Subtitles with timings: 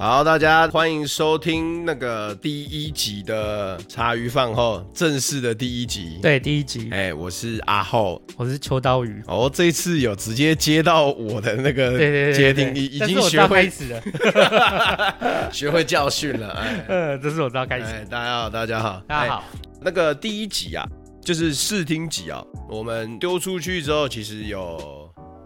[0.00, 6.20] 好，大家欢迎收听那个第一集的茶余饭后正式的第一集。
[6.22, 6.88] 对，第一集。
[6.92, 9.20] 哎、欸，我是阿浩，我是秋刀鱼。
[9.26, 11.98] 哦，这一次有直接接到我的那个
[12.32, 16.50] 接听，已已经学会开始了， 学会教训了。
[16.50, 17.86] 哎， 呃，这是我知道开始。
[17.86, 19.44] 哎，大家好，大家好，大家好。
[19.52, 20.86] 哎、那个第一集啊，
[21.20, 24.97] 就是试听集啊，我们丢出去之后，其实有。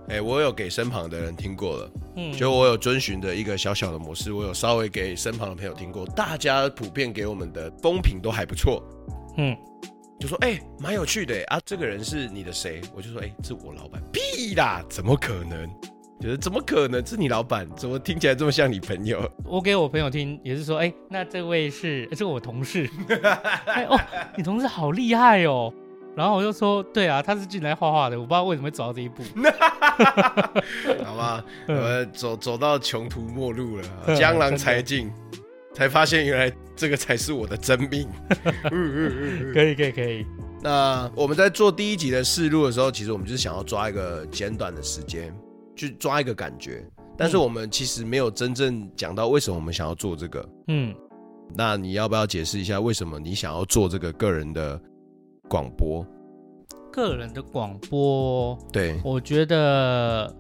[0.09, 8.83] 哎、欸，我有给身旁的人听过了，嗯，就我有遵循的一个小小的模式，我有稍微给身旁的朋友听过，大家普遍给我们的风评都还不错，
[9.39, 9.57] 嗯，
[10.19, 12.81] 就说哎，蛮、欸、有趣的啊，这个人是你的谁？
[12.95, 15.69] 我就说哎、欸，这我老板，屁啦，怎么可能？
[16.21, 17.69] 就是怎么可能是你老板？
[17.77, 19.29] 怎么听起来这么像你朋友？
[19.45, 22.89] 我给我朋友听也是说，哎、欸，那这位是，是我同事，
[23.67, 23.99] 哎哦，
[24.37, 25.75] 你同事好厉害哦。
[26.15, 29.23] 然后我就说，对啊，他是进来画画的，我不知道为什么会走到这一步。
[31.05, 35.11] 好吧， 我们走走到穷途末路了，江郎才尽，
[35.73, 38.07] 才发现原来这个才是我的真命。
[39.55, 40.27] 可以可以可以。
[40.61, 45.35] 那我们在做第一集的试录的时候，其实我们就是想要抓一个简短的时间，
[45.75, 46.87] 去抓一个感觉。
[47.17, 50.49] 但是我们其实没有真正讲到为什么我们想要做这个。
[50.69, 50.95] 嗯，
[51.57, 54.79] 那你要不要解释一下为什么你想要做这个个人的？
[55.53, 56.03] 广播，
[56.91, 60.35] 个人的广播，对，我觉得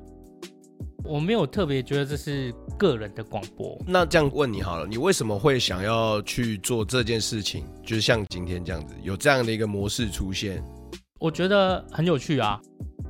[1.04, 3.78] 我没有特别觉得这是个人的广播。
[3.86, 7.62] 那这样问你好了，你为什么会想要去做这件事情？
[7.82, 10.64] 就是像今天这样子，有这样的一个模式出现，
[11.20, 12.58] 我觉得很有趣啊。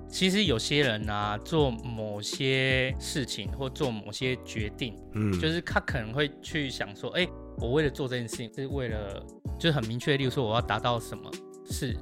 [0.09, 7.25] 其实有些人啊，做某些事情或做某些决定，嗯，就是他可能会去想说，哎，
[7.59, 9.25] 我为了做这件事情是为了，
[9.57, 11.31] 就是很明确，例如说我要达到什么。
[11.73, 11.95] 是，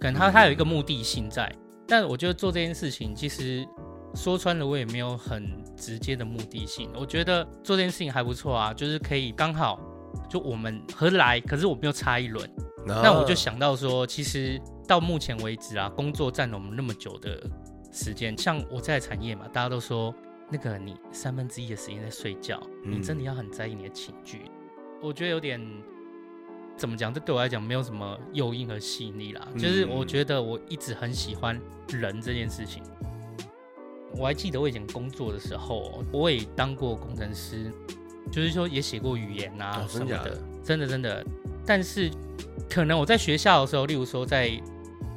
[0.00, 1.54] 可能他他有一个目的性在，
[1.86, 3.64] 但我觉得做这件事情，其实
[4.14, 6.90] 说穿了，我也没有很直接的目的性。
[6.98, 9.78] 我觉得做这件事情还不错啊，就是可以刚好
[10.28, 12.50] 就我们合来，可是我们又差一轮，
[12.86, 17.38] 那我就想到说，其实到目前为止啊，工作占了我们那么久的
[17.92, 20.14] 时间，像我在产业嘛，大家都说
[20.50, 24.42] 那个你三分之一的时间在睡觉，你真的要很在意你的情绪，
[25.02, 25.60] 我觉得有点。
[26.78, 27.12] 怎么讲？
[27.12, 29.46] 这对我来讲没有什么诱因和吸引力啦。
[29.58, 32.82] 就是我觉得我一直很喜欢人这件事情。
[34.16, 37.70] 我还记得我以前工作的时候，我也当过工程师，
[38.30, 41.26] 就是说也写过语言啊什么的，真的真的。
[41.66, 42.08] 但是
[42.70, 44.50] 可能我在学校的时候，例如说在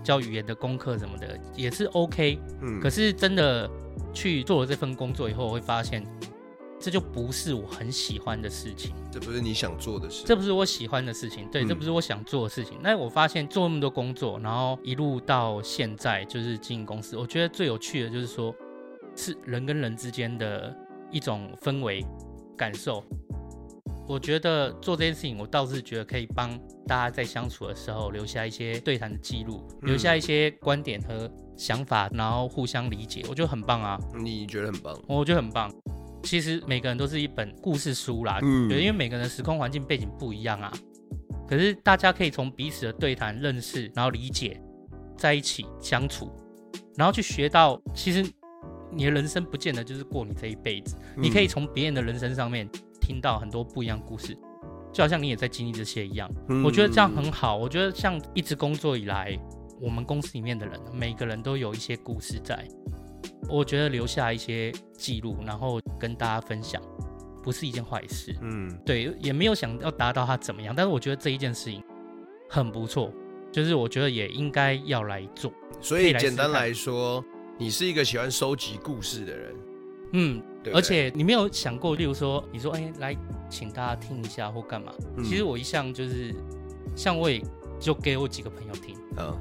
[0.04, 2.40] 教语言的功课什么的，也是 OK。
[2.62, 2.80] 嗯。
[2.82, 3.70] 可是真的
[4.12, 6.04] 去做了这份工作以后，我会发现。
[6.82, 12.80] 这就不是我很喜欢的事情，这不是你想做的事，这不是我喜欢的事情，对，嗯、这不是我想做的事情。
[12.82, 18.54] 那我发现做那么多工作，然后一路到现在就是经营公司，我觉得最有趣的就是说，
[19.16, 20.76] 是人跟人之间的
[21.12, 22.04] 一种氛围
[22.58, 23.04] 感受。
[24.08, 33.98] 我觉得做这件事情，我倒是觉得可以帮大家在相处的时候留下一些对谈的记录，嗯、留下一些观点和想法，然后互相理解，我觉得很棒啊。
[34.20, 35.00] 你觉得很棒？
[35.08, 35.72] 我觉得很棒。
[36.24, 40.72] 其实每个人都是一本故事书啦，嗯，对，因为每个人的时空环境背景不一样啊。
[41.48, 44.62] 可是大家可以从彼此的对谈认识，然后理解，
[45.18, 46.32] 在一起相处，
[46.96, 48.26] 然后去学到，其实
[48.92, 52.70] 你的人生不见得就是过你这一辈子，嗯，你可以从别人的人生上面
[53.02, 54.34] 听到很多不一样故事，
[54.94, 56.32] 就好像你也在经历这些一样。
[56.48, 57.58] 嗯，我觉得这样很好。
[57.58, 59.38] 我觉得像一直工作以来，
[59.82, 62.66] 我们公司里面的人，每个人都有一些故事在。
[63.50, 66.82] 我觉得留下一些记录，然后跟大家分享，
[67.44, 68.36] 不是一件坏事。
[68.42, 71.84] 嗯，对，也没有想要达到他怎么样，但是我觉得这一件事情
[72.50, 73.12] 很不错，
[73.52, 75.52] 就是我觉得也应该要来做。
[75.82, 77.24] 所以简单来说，
[77.58, 79.56] 你是一个喜欢收集故事的人。
[80.14, 83.18] 嗯，对，而且你没有想过，例如说，你说，哎，来
[83.50, 84.94] 请大家听一下或干嘛？
[85.18, 86.36] 嗯，其实我一向就是，
[86.96, 87.42] 像我也
[87.80, 89.38] 就给我几个朋友听，嗯，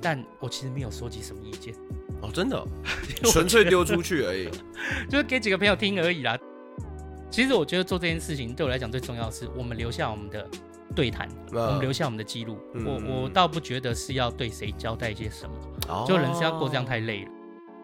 [0.00, 1.74] 但我其实没有收集什么意见。
[2.22, 2.66] 哦，真的、哦，
[3.32, 4.48] 纯粹丢出去而已，
[5.08, 6.38] 就是给几个朋友听而已啦。
[7.30, 10.48] 其实我觉得做这件事情对我来讲最重要的是，我们留下我们的
[10.94, 12.58] 对谈，呃、我们留下我们的记录。
[12.74, 15.54] 嗯、我我倒不觉得是要对谁交代一些什么，
[15.88, 17.30] 哦、就人生要过这样太累了。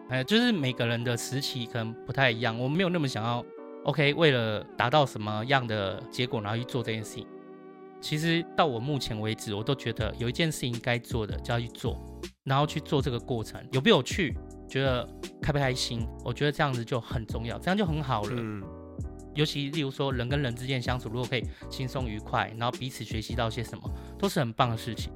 [0.09, 3.43] 哎，就是每个人的时期可能不太一样，我没有那么想要。
[3.83, 7.25] OK，为了达到什么样的结果，然后去做这件事情。
[8.01, 12.01] 其实到我目前为止，我都觉得有一件事情该做的就要去做。
[12.43, 14.33] 然后去做这个过程，有没有趣？
[14.69, 15.05] 觉得
[15.41, 16.07] 开不开心？
[16.23, 18.29] 我觉得这样子就很重要，这样就很好了。
[18.37, 18.63] 嗯，
[19.35, 25.11] 尤其例如说人跟人之间相处，如果可以轻松愉快，然后彼此学习到些什么，都是很棒的事情。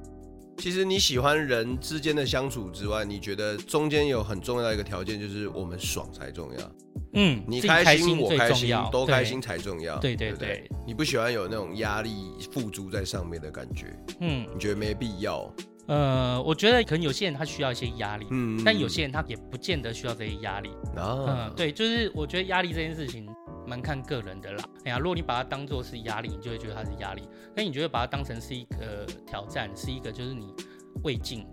[0.58, 6.72] 其实你喜欢人之间的相处之外，你觉得中间有很重要的一个条件，就是我们爽才重要。
[7.14, 9.98] 嗯，你开心我开心，都开心才重要。
[9.98, 12.10] 对对对，你不喜欢有那种压力
[12.52, 15.52] 付诸在上面的感觉，嗯，你觉得没必要。
[15.88, 20.70] 呃，我觉得可能有些人他需要一些压力，嗯，但有些人他也不见得需要这些压力。
[20.96, 23.28] 啊，嗯，对，就是我觉得压力这件事情
[23.66, 24.64] 蛮看个人的啦。
[24.84, 27.22] 哎呀，如果你把它当做是压力，你就会觉得它是压力；
[27.54, 30.54] 那你觉得把它当成是一个挑战，是一个就是你
[31.02, 31.44] 未尽，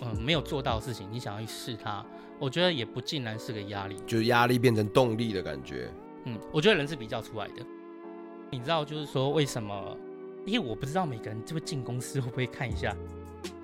[0.00, 2.04] 嗯，没有做到的事情，你想要去试它，
[2.38, 5.90] 我觉得也不尽然是个压力，就是压力变成动力的感觉。
[6.24, 7.54] 嗯，我觉得人是比较出来的。
[8.50, 9.96] 你知道，就是说为什么？
[10.46, 12.96] 因为我不知道每个人就会进公司会不会看一下。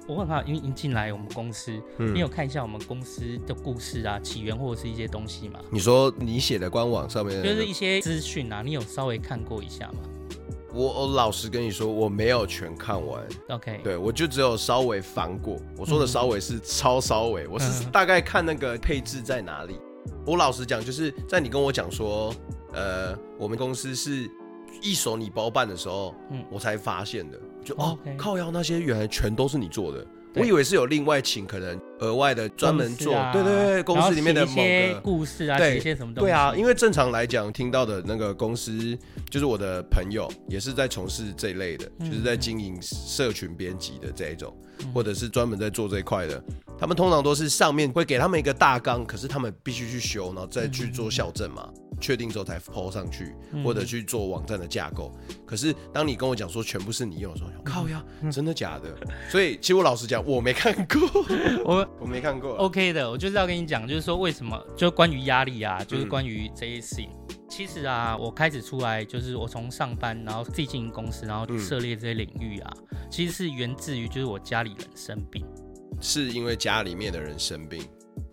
[0.06, 5.58] 我很好，因为你进来我们公司，嗯、你有看一下我们公司的故事啊、起源或者是一些东西吗？
[5.70, 10.00] 你说你写的官网上面就是一些资讯啊，你有稍微看过一下吗？
[10.74, 13.22] 我我老实跟你说，我没有全看完。
[13.48, 15.56] OK，对，我就只有稍微翻过。
[15.78, 19.78] 我说的稍微是超稍微，嗯、我是大概看那个配置在哪里。
[20.06, 22.34] 嗯、我老实讲，就是在你跟我讲说，
[22.72, 24.28] 呃，我们公司是
[24.82, 27.38] 一手你包办的时候，嗯，我才发现的。
[27.64, 38.96] 就哦.靠腰那些原来全都是你做的，我以为是有另外请可能额外的专门做，啊、对对对，公司里面的某个故事啊，对一些什么东西，对啊，因为正常来讲听到的那个公司，
[39.30, 46.42] 就是我的朋友也是在从事这一类的，嗯、就是在经营社群编辑的这一种，嗯、或者是专门在做这一块的，
[46.78, 51.68] 他们通常都是上面会给他们一个大纲，可是他们必须去修，然后再去做校正嘛。
[51.74, 51.80] 嗯。
[52.00, 53.32] 确定之后才 po 上去，
[53.64, 55.14] 或者去做网站的架构。
[55.28, 58.92] 嗯、可是当你跟我讲说全部是你用的时候，靠呀，真的假的？
[59.30, 61.00] 所以其实我老实讲，我没看过，
[61.64, 62.56] 我我没看过。
[62.56, 67.10] OK 的，我就是要跟你讲，就是说为什么，就关于压力啊，就是关于这些事情。
[67.28, 75.44] 嗯、其实啊，我开始出来，就是我从上班，然后自己经营公司，然后涉猎这些领域啊，嗯、其实是源自于就是我家里人生病，
[76.00, 77.82] 是因为家里面的人生病。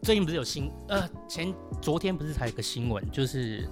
[0.03, 3.68] 最近不是有新呃前昨天不是才有个新闻，就是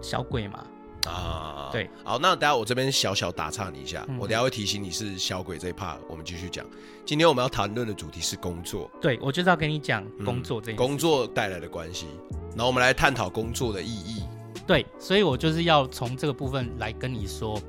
[0.00, 0.66] 小鬼嘛
[1.06, 6.66] 啊，对，好，那等下我这边小小打岔你一下，嗯、我等下会提醒你是小鬼这一 part，我们继续讲。
[7.06, 12.06] 今天我们要谈论的主题是工作，对，我就是要跟你讲工作这、嗯、工作带来的关系，
[12.50, 14.22] 然后我们来探讨工作的意义。
[14.66, 17.60] 对，所以我就是要从这个部分来跟你说，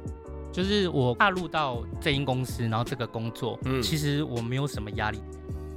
[0.52, 5.20] 就是我踏入到这间公司，然后这个工作，嗯，其实我没有什么压力。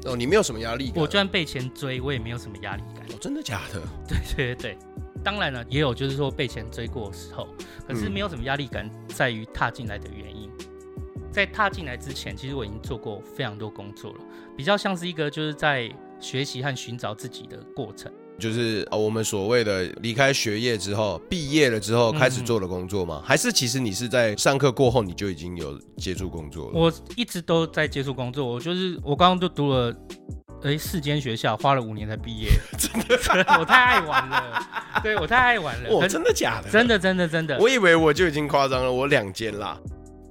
[0.04, 1.00] 哦，你没有什么压力感？
[1.00, 3.06] 我就算被钱追，我也没有什么压力感。
[3.08, 3.80] 哦，真的假的？
[4.06, 4.18] 对
[4.54, 4.78] 对对，
[5.24, 7.48] 当然了，也有就是说被钱追过的时候，
[7.88, 10.50] 可是没有什么压力感，在于踏进来的原因。
[10.58, 14.18] 嗯、在踏进来之前，其实我已经做过非常多工作了，
[14.54, 15.90] 比较像是一个就是在
[16.20, 18.12] 学习和寻找自己的过程。
[18.36, 23.22] 就是我们所谓的离开学业之后，毕业了之后开始做的工作吗？
[23.22, 26.78] 嗯、还是其实你是在上课过后你就已经有接触工作了？
[26.78, 29.94] 我一直都在接触工作，我就是我刚刚就读了
[30.64, 33.16] 哎四间学校，花了五年才毕业， 真的，
[33.60, 34.62] 我太爱玩了，
[35.02, 36.70] 对我太爱玩了，哦，真的假的？
[36.70, 39.78] 真的真的真的，我以为我就已经夸张了，我两间啦，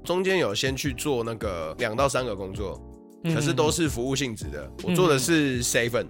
[0.03, 2.81] 中间有先去做那个两到三个工作，
[3.33, 6.06] 可是都是服务性质的，嗯、我做的是 seven。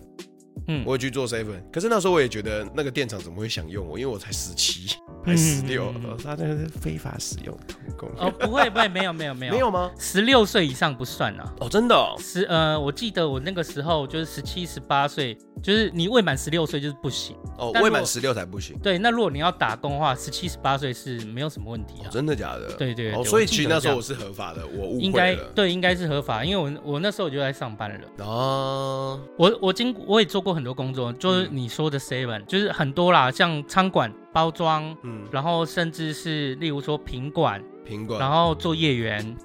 [0.67, 3.99] 嗯，我也去做 seven，可是那时候我也觉得那个店长怎么会想用我？
[3.99, 5.93] 因为我才十七，还十六，
[6.23, 8.09] 他这个是非法使用童工。
[8.17, 9.91] 哦，不会不会，没有没有没有，没有吗？
[9.99, 11.53] 十六岁以上不算啊。
[11.59, 12.15] 哦，真的哦。
[12.17, 17.35] 十呃，我记得我那个时候就是十七十八岁，就是你未满十六岁就是不行。
[17.57, 18.77] 哦，未满十六才不行。
[18.79, 22.07] 对，那如果你要打工的话，十七十八岁是没有什么问题啊。
[22.09, 22.71] 真的假的？
[22.77, 23.13] 对对。
[23.13, 25.03] 哦，所以其实那时候我是合法的，我误会了。
[25.03, 28.25] 应该对，应该是合法，因为我我那时候我就在上班了。
[28.25, 29.19] 哦。
[29.37, 31.33] 我我经我也做过很多工作，就。
[31.33, 39.35] 就是你说的 seven，就是很多啦，像餐馆包装，嗯，然后甚至是例如说品管，品管，然后做业员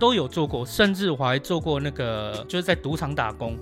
[0.00, 3.56] 都有做过，甚至我还做过那个就是在赌场打工，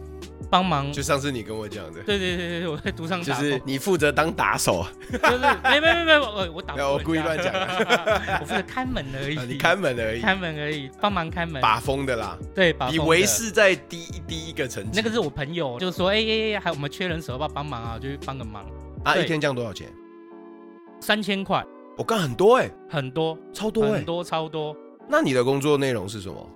[0.48, 0.92] 帮忙。
[0.92, 7.52] 就上次你跟我讲的，对对对对，我在赌场打工，就是你负责当打手，就是没没没没，我我打，我故意乱讲，
[8.40, 13.02] 我负责看门而已，你看门而已，看门而已，帮忙看门，把风的啦，对，把风的。
[13.02, 17.98] 你维持在第一第一个层级，那个是我朋友，就是说，哎哎哎，还我们缺人手，要不要帮忙啊？
[17.98, 18.64] 就去帮个忙。
[19.02, 19.88] 啊，一天这样多少钱？
[21.00, 21.64] 三千块。
[21.96, 24.76] 我干很多哎，很多，超多哎，很多超多。
[25.08, 26.46] 那你的工作内容是什么？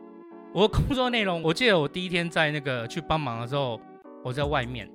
[0.53, 3.81] 我的工作内容，我记得我第一天在那个去帮忙的时候，
[4.25, 4.91] 我在外面，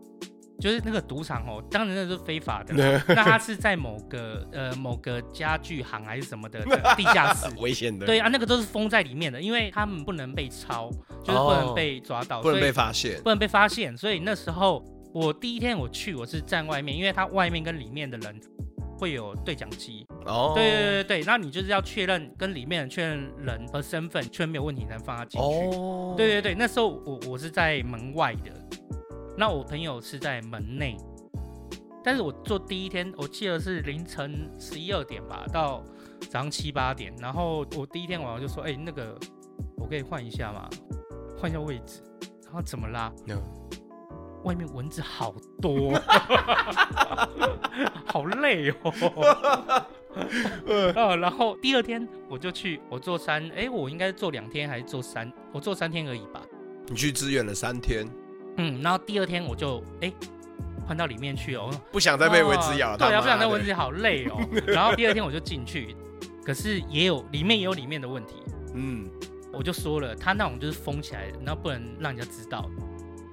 [0.59, 2.75] 就是那个赌场哦，当然那是非法的，
[3.07, 6.61] 那他是在某个呃某个家具行还是什么的
[6.95, 8.05] 地下室，危险的。
[8.05, 10.91] 对啊，那个都是封在里面的，因为他们不能被抄，
[11.23, 13.95] 就是不能被抓到，不能被发现，不能被发现。
[13.97, 14.83] 所以那时候
[15.13, 18.39] 我第一天我去，我是站外面，因为他外面跟里面的人。
[18.97, 25.47] 会有对讲机哦，对对对对，那你就是要确认跟里面确认人和身份，确认没有问题才放他进去。
[25.47, 28.51] 哦，对对对，那时候我我是在门外的，
[29.37, 30.97] 那我朋友是在门内，
[32.03, 35.83] 但是我做第一天，我记得是凌晨十一二点吧，到
[36.21, 37.13] 早上七八点。
[37.19, 39.17] 然后我第一天晚上就说：“哎、欸，那个
[39.77, 40.69] 我可以换一下吗？
[41.37, 42.01] 换一下位置。”
[42.45, 43.41] 然后怎么啦？No.
[44.45, 45.99] 外面蚊子好多，
[48.07, 49.85] 好累哦。
[50.65, 55.29] 呃，然后第二天我就去，我做三，哎、欸，我应该做两天还是做三？
[55.51, 56.41] 我做三天而已吧。
[56.87, 58.07] 你去支援了三天，
[58.55, 60.07] 嗯，然后第二天我就哎。
[60.07, 60.13] 欸
[60.87, 62.97] 换到里面去哦，不想再被蚊子咬了。
[62.99, 64.37] 对啊，不想再蚊子好累哦。
[64.67, 65.95] 然后第二天我就进去，
[66.45, 68.35] 可是也有里面也有里面的问题。
[68.75, 69.03] 嗯，
[69.51, 72.69] 我就说了，他那种就是封起来的，然后不能让人家知道。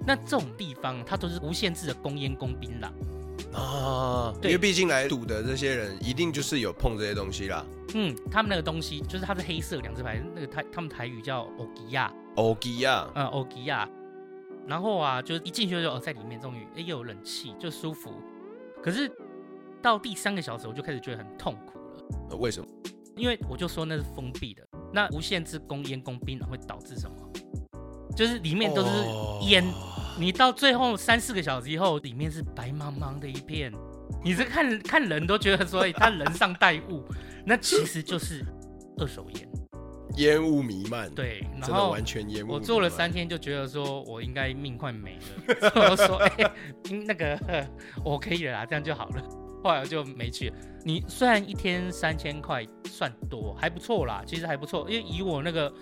[0.07, 4.35] 那这种地方，它都是无限制的供烟供槟榔啊。
[4.43, 7.65] 因为毕竟来赌的这些人，一定就是有碰这些东西啦。
[7.95, 12.13] 嗯，他们那个东西就是它是黑色两只牌，那个台他们台语叫欧吉亚。
[12.37, 13.89] 欧吉亚，嗯，欧吉亚。
[14.67, 18.13] 然后啊，就是一进去就哦，在里面终于哎又有冷气，就舒服。
[18.83, 19.11] 可是
[19.83, 21.79] 到第三个小时，我就开始觉得很痛苦
[22.31, 22.37] 了。
[22.37, 22.67] 为什么？
[23.17, 27.17] 因为我就说那是封闭的，那无限制供烟供槟榔会导致什么？
[28.17, 28.91] 就是里面都是
[29.49, 33.73] 烟，哦、你到最后三四个小时以后，里面是白茫茫的一片。
[34.23, 37.03] 你这看 看人都觉得说，他人上带雾，
[37.47, 38.45] 那其实就是
[38.99, 39.49] 二手烟。
[40.17, 42.53] 烟雾弥漫，对，然后完全烟雾。
[42.53, 45.71] 我做了三天，就觉得说我应该命快没了。
[45.71, 46.53] 所 以我说，哎、欸，
[47.07, 47.67] 那个
[48.05, 49.23] 我可以了啦，这样就好了。
[49.65, 50.53] 后来我就没去。
[50.85, 54.87] 你虽然一天三千块算多，还不错啦，其实还不错。
[54.91, 55.73] 因为以我那个，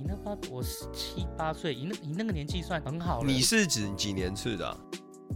[0.00, 3.26] 以那八我十七八岁，以那以那个年纪算很好了。
[3.30, 4.74] 你是指几年次的、啊？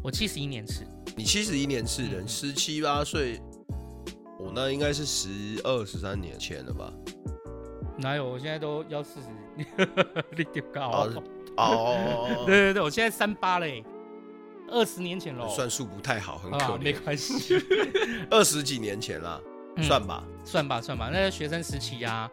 [0.02, 0.86] 我七十一年次。
[1.16, 3.38] 你七十一年次人，十七八岁，
[4.40, 6.90] 我那应该是十二十三年前了吧？
[7.98, 8.26] 哪有？
[8.26, 9.26] 我现在都要四十，
[10.34, 11.22] 你点高哦
[11.58, 13.84] 哦， 对对对，我现在三八嘞，
[14.70, 17.54] 二十年前喽，算数不太好，很可怜，啊、没关系，
[18.30, 19.38] 二十几年前啦，
[19.76, 22.30] 嗯、算吧，算吧，算吧，那个学生时期呀、啊，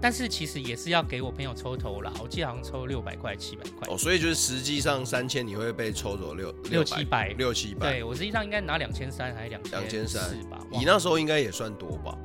[0.00, 10.58] 但是其实也是要给我朋友抽头啦，我记得好像抽六百块、七百块，哦，所以就是实际上三千你会被抽走六六七百，六七百，对我实际上应该拿两千三还是两千两千三吧？
[10.70, 12.16] 你那时候应该也算多吧？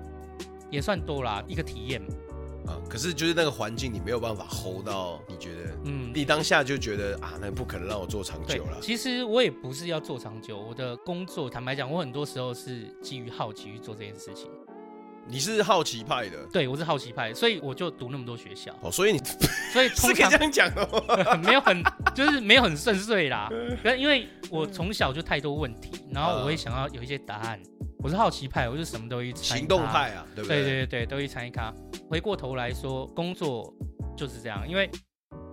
[0.71, 2.01] 也算多啦，一个体验。
[2.65, 5.21] 啊、可是就是那个环境，你没有办法 hold 到。
[5.25, 8.77] 你觉得，嗯，你当下就觉得啊，那不可能让我做长久了。
[8.81, 14.49] 其实我也不是要做长久，我的工作，坦白讲，我很多时候是基于好奇去做这件事情。
[15.29, 16.37] 你是好奇派的？
[16.51, 18.73] 对，我是好奇派，所以我就读那么多学校。
[18.81, 19.19] 哦，所以你，
[19.73, 21.83] 所以是可以这样讲的， 没有很，
[22.15, 23.49] 就是没有很顺遂啦。
[23.83, 27.59] 可因为我从小就太多问题，然后我会想要有一些答案。
[27.99, 30.63] 我是好奇派，我就什么都一行动派啊，对不对？
[30.63, 31.73] 对对对，都一参一咖。
[32.09, 33.73] 回过头来说，工作
[34.15, 34.89] 就是这样，因为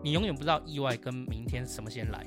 [0.04, 2.24] 你永远不知道意外跟明天什么先来。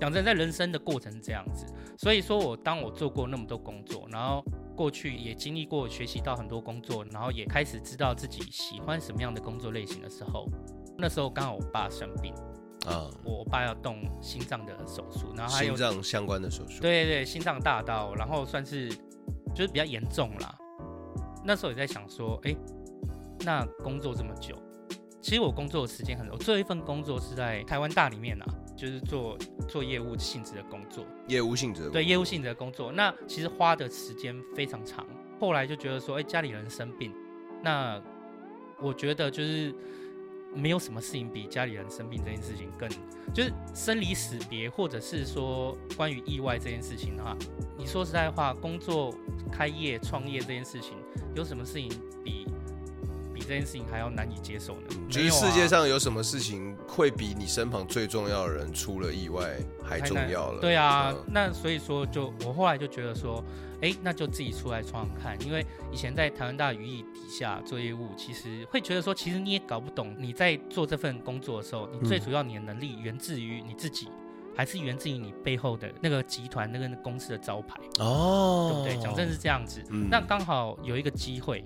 [0.00, 1.66] 讲真，在人生的过程是这样子，
[1.96, 10.48] 所以说我当我做过那么多工作，然后过去也经历过学习到很多工作，然后也开始知道自己喜欢什么样的工作类型的时候，
[10.98, 12.34] 那时候刚好我爸生病
[12.86, 18.90] 啊，我爸要动心脏的手术，然后还有心脏相关的手术，对对对，心脏大刀，然后算是。
[19.54, 20.52] 就是比较严重啦，
[21.44, 22.56] 那时候也在想说，哎、欸，
[23.44, 24.58] 那工作这么久，
[25.22, 28.46] 其实我工作的时间很，我最后一份工作是在台湾大里面啊，
[28.84, 35.06] 就是做做业务性质的工作，业务性质的，对，业务性质的工作，那其实花的时间非常长。
[35.40, 37.12] 后来就觉得说，哎、欸，家里人生病，
[37.62, 38.02] 那
[38.80, 39.74] 我觉得就是。
[40.56, 42.88] 没有什么事情比家里人生病这件事情更，
[43.34, 47.36] 就是生离死别，或者是说关于意外这件事情的话，
[47.76, 49.12] 你说实在话，工作、
[49.50, 50.96] 开业、创业这件事情，
[51.34, 51.88] 有什么事情
[52.22, 52.53] 比比
[53.46, 54.88] 这件事情还要难以接受呢？
[55.08, 60.60] 就是世界上有什么事情会比你身旁最重要的人出了意外还重要了？
[60.60, 63.42] 对啊，嗯、那所以说就我后来就觉得说。
[63.82, 74.08] 哎，那就自己出来闯闯看，因为以前在台湾大语义底下做业务，其实会觉得说，其实你也搞不懂你在做这份工作的时候，你最主要你的能力源自于你自己，
[74.56, 79.04] 还是源自于你背后的那个集团那个公司的招牌哦，对不对？
[79.04, 79.84] 讲真是这样子。
[79.90, 81.62] 嗯、那刚好有一个机会，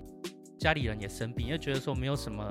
[0.59, 2.47] 家里人也生病，又觉得说没有什么，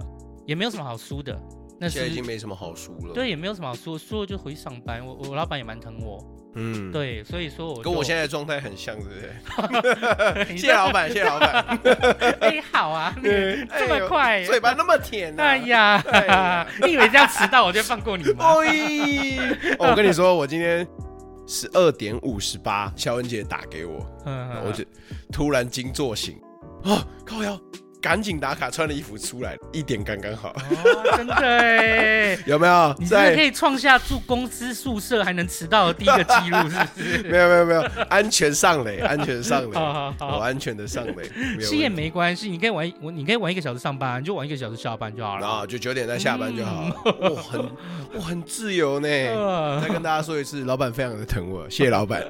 [0.46, 1.38] 也没有什么好输的。
[1.80, 3.14] 那现在已经没什么好输了。
[3.14, 5.06] 对，也没有什么好输，输了就回去上班。
[5.06, 6.18] 我我老板也蛮疼我。
[6.54, 10.56] 嗯，对，所以说我跟我现在的状态很像，对不对？
[10.56, 11.78] 谢谢老板，谢谢老板。
[12.40, 15.32] 哎，好啊， 这么快，嘴巴那么甜。
[15.38, 18.56] 哎呀，你以为这样迟到我就放过你吗？
[19.78, 20.84] 我跟你说，我今天
[21.46, 24.04] 十二点五十八，肖恩姐打给我，
[24.64, 24.84] 我就
[25.30, 26.40] 突然惊坐醒
[26.82, 27.60] 啊，靠腰，
[28.00, 30.50] 赶紧打卡，穿的衣服出来，一点刚刚好。
[30.50, 32.38] 哦，真的？
[32.46, 32.94] 有没有？
[32.98, 37.22] 你这可以创下住公司宿舍还能迟到的第一个记录，是不是？
[37.28, 39.74] 没有没有没有，安全上垒，安全上垒，
[40.18, 41.28] 好安全的上垒。
[41.58, 45.46] 其实也没关系，你可以玩我，你可以玩一个小时上班，你就玩一个小时下班就好了。
[45.46, 46.94] 啊，就九点再下班就好了。
[47.34, 49.08] 哇，很哇很自由呢。
[49.82, 52.24] 再跟大家说一次，老板非常的疼我，谢谢老板。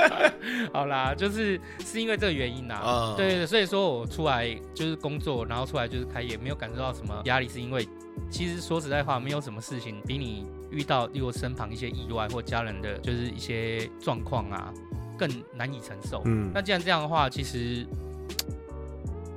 [0.72, 2.74] 好啦，就是是因为这个原因呐。
[2.74, 4.94] 啊对对，所以说我出来就是。
[5.04, 7.86] 工作，然后出来就是开业，没有感受到什么压力，是因为
[8.30, 14.72] 其实说实在话，没有什么事情比你遇到例如身旁一些意外或家人的就是一些状况啊，
[15.18, 16.22] 更难以承受。
[16.24, 17.86] 嗯，那既然这样的话，其实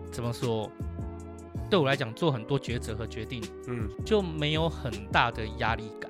[0.09, 0.71] 怎么说，
[1.69, 6.06] 对我来讲，做很多抉择和决定，嗯，就没有很大的压力感。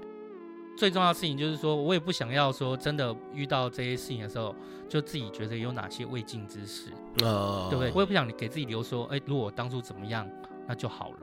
[0.77, 4.55] 最重要的事情就是说，我也不想要说真的遇到这些事情的时候，
[4.88, 6.91] 就自己觉得有哪些未尽之事，
[7.25, 7.91] 啊，对不对？
[7.93, 10.29] 我也不想给自己留说，哎，如果我当初怎么样，
[10.67, 11.17] 那就好了。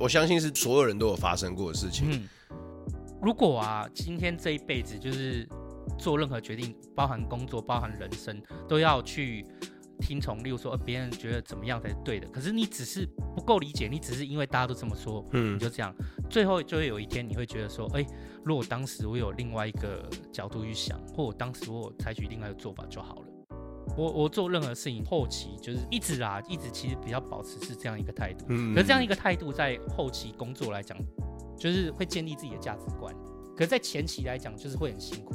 [0.00, 2.08] 我相信是所有人都有发生过的事情。
[2.10, 2.28] 嗯，
[3.22, 5.48] 如果啊，今天这一辈子就是
[5.96, 9.46] 做任何决定，包含工作，包含人生，都要去。
[9.98, 15.90] 听从，例如说，别人觉得怎么样才是对的，可是你只是不够理解，你只是因为大家都这么说，嗯，你就这样，
[16.28, 18.06] 最后就会有一天你会觉得说，哎、欸，
[18.46, 23.26] 如果当时我有另外一个角度去想，或我当时我有采取另外一个做法就好了。
[23.96, 30.96] 我我做任何事情后期就是一直啊，一直其实比较保持是这样一个态度，嗯，可是这样一个态度在后期工作来讲，
[31.58, 33.12] 就是会建立自己的价值观，
[33.56, 35.34] 可是在前期来讲就是会很辛苦，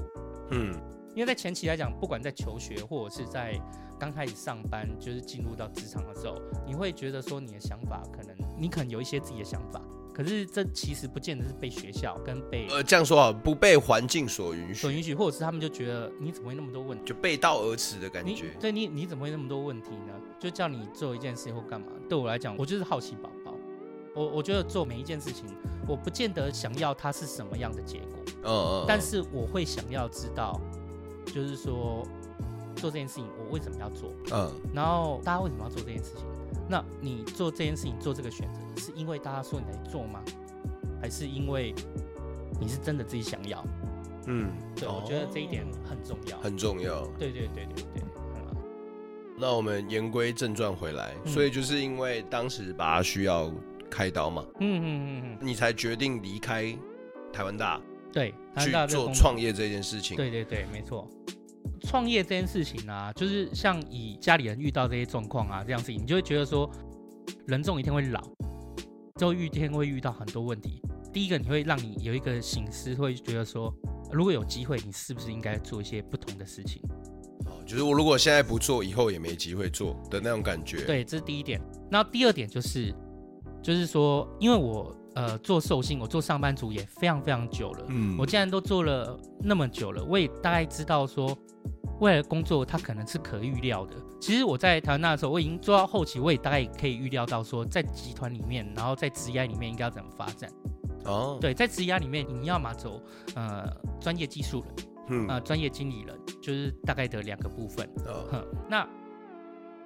[0.52, 0.74] 嗯，
[1.14, 3.60] 因为在前期来讲，不管在求学或者是在
[4.00, 9.82] 刚开始上班就是进入到职场的时候，你会觉得说你的想法可能你可能有一些自己的想法，
[10.14, 18.56] 可是这其实不见得是被学校跟被呃这样说啊，不被环境所允许，所允许，或者是他们就觉得你怎么会那么多问题，就背道而驰的感觉。
[18.60, 20.14] 对你你怎么会那么多问题呢？
[20.40, 21.88] 就叫你做一件事或干嘛？
[22.10, 23.54] 对我来讲，我就是好奇宝宝。
[24.14, 25.46] 我我觉得做每一件事情，
[25.88, 30.60] 我不见得想要它是什么样的结果，嗯嗯，但是我会想要知道，
[31.26, 32.06] 就是说。
[32.78, 34.12] 做这件事情，我为什么要做？
[34.32, 36.26] 嗯，然后大家为什么要做这件事情？
[36.72, 40.24] 那你做这件事情做这个选择，是因为大家说你来做吗？
[41.02, 41.76] 还是因为
[42.62, 43.62] 你是真的自己想要？
[44.28, 47.06] 嗯，对，哦、我觉得这一点很重要，很重要。
[47.20, 48.04] 对对对对对。
[48.36, 48.56] 嗯、
[49.38, 53.52] 那我们言归正传回来，嗯、所以就是因为当时爸爸需要
[53.90, 56.74] 开刀嘛，嗯嗯嗯嗯，你才决定离开
[57.34, 57.82] 台湾大，
[58.14, 60.16] 对，去做创业这件事情。
[60.16, 61.06] 对对对，没错。
[61.82, 66.70] 创业这件事情啊，就是像以家里人遇到这些状况啊，这样事情，你就会觉得说，
[67.48, 68.22] 人总有一天会老，
[69.18, 70.82] 就一天会遇到很多问题。
[71.12, 73.74] 第一个，你会让你有一个醒思，会觉得说，
[74.12, 76.82] 如果有机会，你是不是应该做一些不同的事情？
[77.46, 80.86] 哦，就是我如果现在不做，以后也没机会做的那种感觉。
[80.86, 81.60] 对，这是第一点。
[81.90, 82.96] 那第二点就是，
[83.62, 87.86] 就是说，因为我呃做寿星，我做上班族也非常非常久了。
[87.90, 91.38] 嗯，我既然都做了那么久了，我也大概知道说。
[92.00, 93.96] 未来的工作它可能是可预料的。
[94.20, 100.52] 其实我在台湾那的时候，我已经做到后期，我也大概可以预料到说，在集团里面，然后在职涯里面应该要怎么发展。
[101.06, 103.00] 哦，对，在职涯里面，你要么走
[103.36, 107.88] 呃专业技术人，嗯，呃专业经理人，就是大概的两个部分。
[108.08, 108.84] 哦，哼，那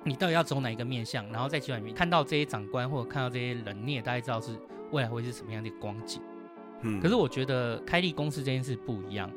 [0.05, 1.29] 你到底要走哪一个面向？
[1.33, 4.57] 然后在集团里面看到这些长官或者看到这些人，你也大概知道是
[4.91, 6.21] 未来会是什么样的光景。
[6.82, 9.30] 嗯，可是我觉得开立公司这件事不一样。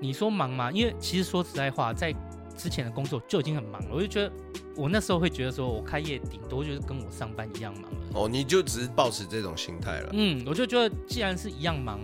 [0.00, 0.70] 你说忙吗？
[0.70, 2.14] 因为其实说实在话，在
[2.56, 3.88] 之前的工作就已经很忙了。
[3.92, 4.32] 我就觉得，
[4.76, 7.98] 我那时候会觉得说，我开业顶多就是跟我上班一样忙了。
[8.14, 10.10] 哦，你就只是抱持这种心态了。
[10.12, 12.00] 嗯，我就觉得既然是一样忙，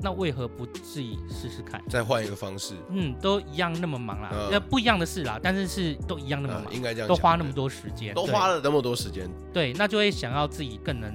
[0.00, 1.82] 那为何不自己试试看？
[1.88, 2.74] 再换一个方式。
[2.90, 9.28] 嗯，都一样那么忙啦，那、嗯、不一样的事啦，但是是都一样那么忙，嗯、应该这样，都花那么多时间，都花了那么多时间。
[9.52, 11.12] 对，那就会想要自己更能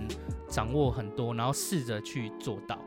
[0.54, 2.78] 掌握很多，然后试着去做到。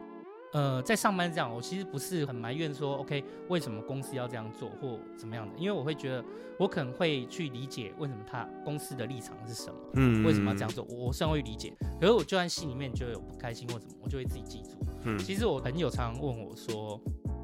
[0.53, 5.59] 呃，在上班这样，我其实不是很埋怨说，OK，为什么公司要这样做或怎么样的？
[5.59, 6.25] 因为我会觉得，
[6.61, 14.79] 我可能会去理解为什么他公司的立场是什么，嗯，为什么要这样做，我虽然会理解，可是我就算心里面就有不开心或什么，我就会自己记住。
[15.03, 16.99] 嗯，其实我朋友常常问我说，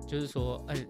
[0.07, 0.87] 就是说，哎，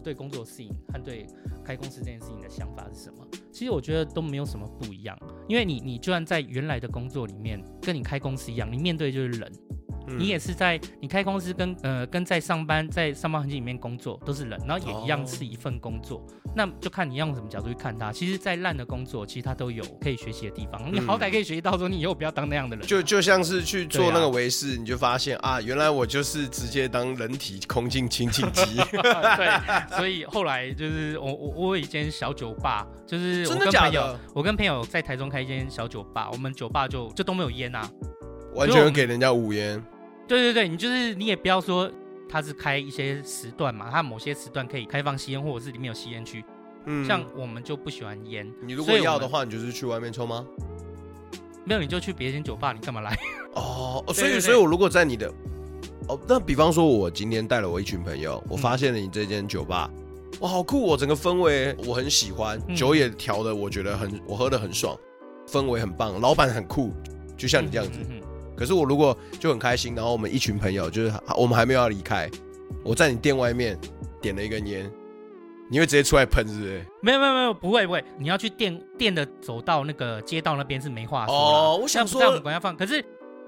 [0.00, 1.26] 对工作适应和对
[1.64, 3.26] 开公司这件事情的想法是什么？
[3.52, 9.52] 其实我觉得都没有什么不一样，因为你你就算在原来的工作里面，跟你开公司一样，你面对就是人。
[10.18, 18.12] 你也是在你开公司跟呃跟在上班在上班环境里面工作都是人，然后也一样是一份工作，哦、那就看你用什么角度去看它。
[18.12, 20.92] 其实再烂的工作，其实它都有可以学习的地方。
[20.92, 22.86] 你好歹可以学习到说，你以后不要当那样的人。
[22.86, 28.76] 就就像是去做那个维视，啊、你就发现啊，原来我就是直接当人体空气清净机。
[28.92, 37.88] 对，所以后来就是 我我我有一间小酒吧，就是我跟朋友我跟朋友在台中开一间小酒吧，我们酒吧就就都没有烟啊。
[38.54, 39.80] 完全给人家五烟。
[40.30, 41.90] 对对对，你就是你也不要说
[42.28, 46.44] 他是开一些时段嘛，他某些时段可以开放吸烟，或者是里面有吸烟区。
[46.86, 48.48] 嗯，像我们就不喜欢烟。
[48.62, 50.46] 你如果要的话，你就是去外面抽吗？
[51.64, 53.18] 没有，你就去别间酒吧，你干嘛来？
[53.54, 55.28] 哦， 所以所以我如果在你的，
[56.06, 64.96] 哦，那比方说我今天带了我一群朋友，我发现了你这间酒吧，嗯、哇，好酷哦，整个氛围我很喜欢，嗯、酒也调的我觉得很，我喝的很爽，
[65.48, 66.92] 氛围很棒，老板很酷，
[67.36, 67.98] 就像你这样子。
[68.60, 72.30] 可是我如果就很开心，然后我们一群朋友就是我们还没有要离开，
[72.84, 73.74] 我在你店外面
[74.20, 74.88] 点了一根烟，
[75.70, 76.84] 你会直接出来喷是不是？
[77.00, 81.78] 没有没有没有，不会不会，你要去店店的走到那个街道那边是没话说哦。
[81.80, 83.02] 我想说，在我们管要放，可是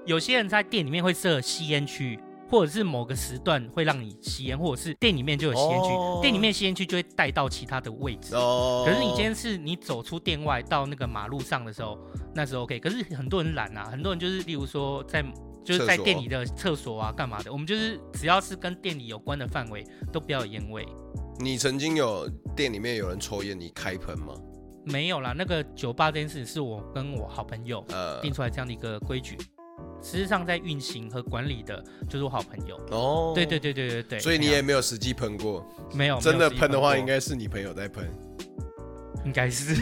[0.05, 2.19] 有些人在店里面会设吸烟区。
[2.53, 6.21] 或者是某个时段会让你吸烟，或者是店里面就有吸烟区，oh.
[6.21, 8.35] 店里面吸烟区就会带到其他的位置。
[8.35, 8.85] Oh.
[8.85, 11.97] 可是你今天是你走出店外到那个马路上的时候，
[12.35, 12.79] 那时候 OK。
[12.79, 15.25] 可是很多人懒啊，很多人就是例如说在
[15.65, 20.87] 就是在店里的厕所啊干嘛的，我们就是只要是跟店里有关的范围都不要有烟味。
[21.39, 24.35] 你曾经有店里面有人抽烟，你开喷吗？
[24.85, 27.83] 没有啦，那个酒吧这件事是我跟我好朋友
[28.21, 29.35] 定出来这样的一个规矩。
[30.03, 33.31] 实际上，在运行和管理的就是我好朋友哦。
[33.33, 36.19] 对对对对对对，所以你也没有实际喷过，没有。
[36.19, 38.11] 真的喷的话，应该是你朋友在喷，
[39.23, 39.73] 应该是，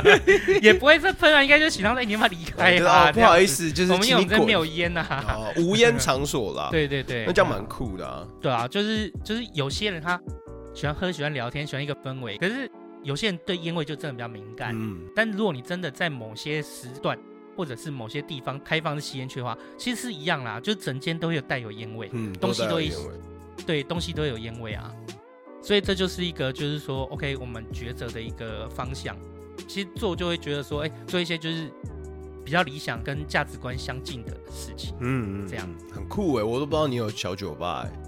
[0.60, 3.10] 也不会再喷啊，应该就请他在你妈离开啊。
[3.10, 5.04] 不好意思，就是我们有真没有烟呐，
[5.56, 6.68] 无烟场所啦。
[6.70, 8.28] 对对对，那这样蛮酷的啊。
[8.42, 10.20] 对啊，就是就是有些人他
[10.74, 12.70] 喜欢喝，喜欢聊天，喜欢一个氛围，可是
[13.02, 14.72] 有些人对烟味就真的比较敏感。
[14.74, 17.18] 嗯，但如果你真的在某些时段。
[17.56, 22.96] 或者是某些地方开放的吸烟区的话，其实是一样啦，就是整间都有带有烟味，嗯，东西都有，
[23.66, 24.92] 对，东西都有烟味啊，
[25.62, 29.16] 所以这就是一个就是说，OK，我们抉择的一个方向。
[29.68, 31.70] 其实做就会觉得说，哎、欸，做一些就是
[32.44, 38.01] 比较理想跟价值观相近的事情，嗯，这样很酷哎，我都不知道你有小酒吧哎。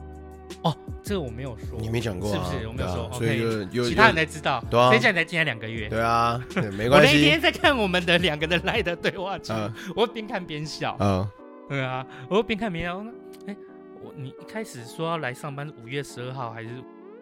[0.63, 2.67] 哦，这个我没有说，你没讲过，是不是？
[2.67, 3.41] 我没有说，所以
[3.73, 4.65] 有其他人才知道。
[4.71, 5.89] 对啊，所以现在才进来两个月。
[5.89, 6.43] 对啊，
[6.77, 7.09] 没关系。
[7.09, 9.59] 我那天在看我们的两个人来的对话记录，
[9.97, 10.97] 我边看边笑。
[11.01, 11.29] 嗯，
[11.69, 13.05] 对啊，我边看边笑。
[13.47, 13.57] 哎，
[14.03, 16.69] 我你一开始说要来上班五月十二号还是？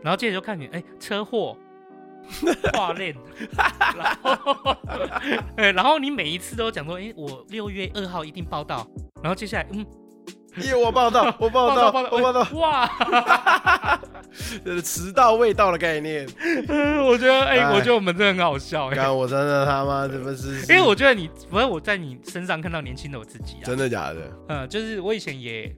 [0.02, 1.56] 然后接着就看你，哎，车祸，
[2.72, 3.14] 挂链。
[3.96, 4.76] 然后，
[5.56, 8.86] 哎，然后你每一次都讲说，哎，我六月二号一定报到。
[9.22, 9.84] 然后接下来，嗯。
[10.62, 10.74] 耶！
[10.74, 12.46] 我报到， 我报到，我报到！
[12.58, 12.88] 哇，
[14.84, 16.26] 迟到未到的概念。
[16.68, 18.88] 嗯，我觉得，哎，我觉得我们真的很好笑。
[18.88, 20.60] 哎，我真的他妈怎么是？
[20.72, 23.64] 因为我觉得你，不是我在你身上看到年轻的我自己啊。
[23.64, 24.20] 真的假的？
[24.48, 25.74] 嗯，就是我以前也，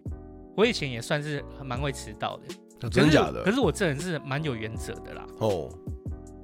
[0.56, 2.88] 我以前也算是蛮会迟到的。
[2.90, 3.42] 真的假的？
[3.44, 5.24] 可是我这人是蛮有原则的啦。
[5.38, 5.68] 哦，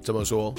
[0.01, 0.53] 怎么说？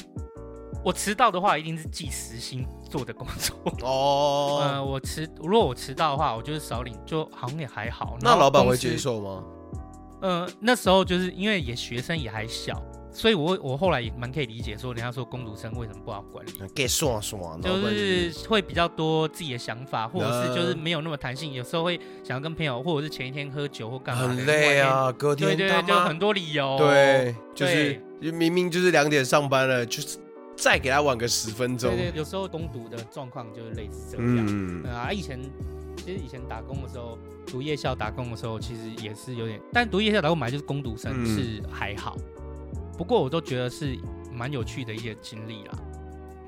[0.85, 4.61] 我迟到的话，一定是计时薪做的工作 哦。
[4.67, 8.17] 呃，我迟，如果我迟到的话，我就是少领，就好像也还好。
[8.21, 9.45] 那老板会接受吗？
[10.21, 12.81] 呃，那时候就是因为也学生也还小，
[13.13, 28.01] 所以我我后来也蛮可以理解说，人家说工读生为什么不好管理，给爽爽，就是会比较多自己的想法，或者是就是没有那么弹性，有时候会想要跟朋友，或者是前一天喝酒或干嘛，很累啊，隔天对对，就很多理由，对，就是
[28.33, 30.19] 明明就是两点上班了，就是。
[30.57, 31.91] 再给他晚个十分钟。
[31.91, 34.47] 对对，有时候攻读的状况就是类似这样。
[34.49, 35.41] 嗯啊，以前
[35.97, 42.17] 其实以前打工的时候，读夜校打工的时候，其实也是有点，但读夜校打工本来就是攻读生，是还好。
[42.97, 43.97] 不过我都觉得是
[44.33, 45.79] 蛮有趣的一些经历啦。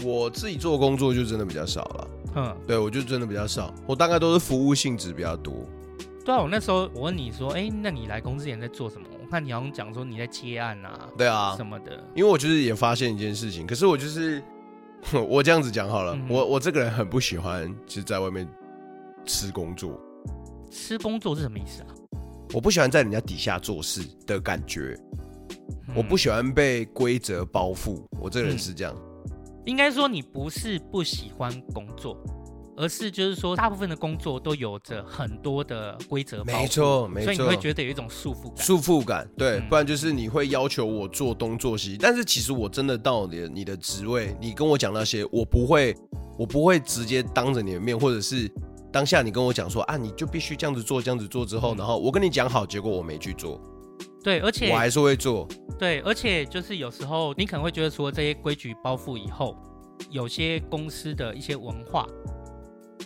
[0.03, 2.11] 我自己做工作就真的比较少了。
[2.37, 5.55] 嗯，对，我就真的比较少，我大概都是服务性质比较多。
[6.25, 9.07] 对啊，我那时候我问你说，哎，那你来公司前在做什么？
[9.35, 12.01] 我看你好像讲说你在接案啊，对啊，什么的。
[12.15, 14.41] 因为我就是也发现一件事情，可是我就是
[15.29, 18.49] 我这样子讲好了，嗯、我我这个人很不喜欢就是在外面
[19.27, 20.01] 吃工作。
[20.71, 21.89] 吃工作是什么意思啊？
[22.53, 24.97] 我不喜欢在人家底下做事的感觉，
[25.89, 28.01] 嗯、我不喜欢被规则包覆。
[28.21, 28.95] 我这个人是这样。
[29.27, 29.33] 嗯、
[29.65, 32.17] 应该说你不是不喜欢工作。
[32.77, 38.57] 而是就是说，大部分的工作都有着很多的规则，没错，没错，所以你会觉得有一种束缚感。
[38.59, 41.97] 束缚感，对，嗯、不然就是你会要求我做东做西。
[41.99, 45.95] 但是其实我真的到了你的职位，你跟我讲那些，我不会，
[46.39, 48.51] 我不会直接当着你的面，或者是
[48.93, 53.61] 当下你跟我讲说啊，你就必须这样子做，这样子做之后，然后我跟你讲好，结果我没去做。
[54.23, 55.47] 对，而且我还是会做。
[55.79, 59.57] 对，而且就是有时候你可能会觉得说这些规矩包袱以后，
[60.11, 62.07] 有些公司的一些文化，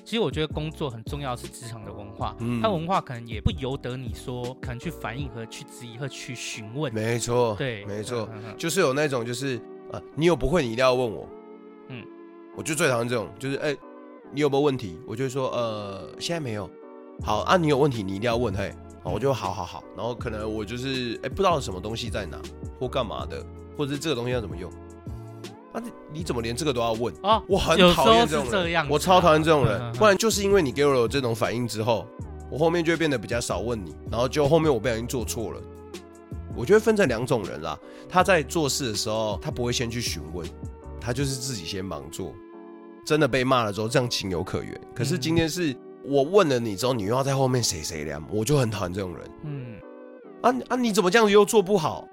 [0.09, 6.91] 其实我觉得工作很重要是职场的文化，嗯，它文化可能也不由得你说可能去反映和去质疑和去询问。
[6.95, 9.61] 没错，对，没错，就是有那种就是
[9.93, 11.29] 呃，你有不会你一定要问我，
[11.89, 12.03] 嗯，
[12.57, 13.77] 我就最讨厌这种，就是哎，
[14.33, 14.99] 你有没有问题？
[15.07, 16.71] 我就会说呃，现在没有。
[17.23, 18.75] 好啊，你有问题你一定要问，嘿。
[19.05, 22.41] 我就好好好，然后可能我就是哎、欸，不知道什么东西在哪
[22.81, 23.45] 或干嘛的，
[23.77, 24.71] 或者是这个东西要怎么用
[25.79, 25.83] 啊？
[25.85, 27.43] 你你怎么连这个都要问啊？
[27.49, 29.93] 我很讨厌这种人，我超讨厌这种人。
[29.93, 32.07] 不然就是因为你给我有这种反应之后，
[32.51, 35.61] 我后面就会变得比较少问你，然后就后面我不小心做错了。
[36.57, 40.47] 我觉得分成两种人啦，他在做事的时候，他不会先去询问，
[41.01, 42.33] 他就是自己先忙做。
[43.05, 44.81] 真的被骂了之后，这样情有可原。
[44.95, 45.77] 可是今天是。
[46.05, 49.31] 我问了你之后，你又要在后面谁谁凉，我就很讨厌这种人。
[49.43, 49.75] 嗯，
[50.41, 52.09] 啊啊，你怎么这样子又做不好？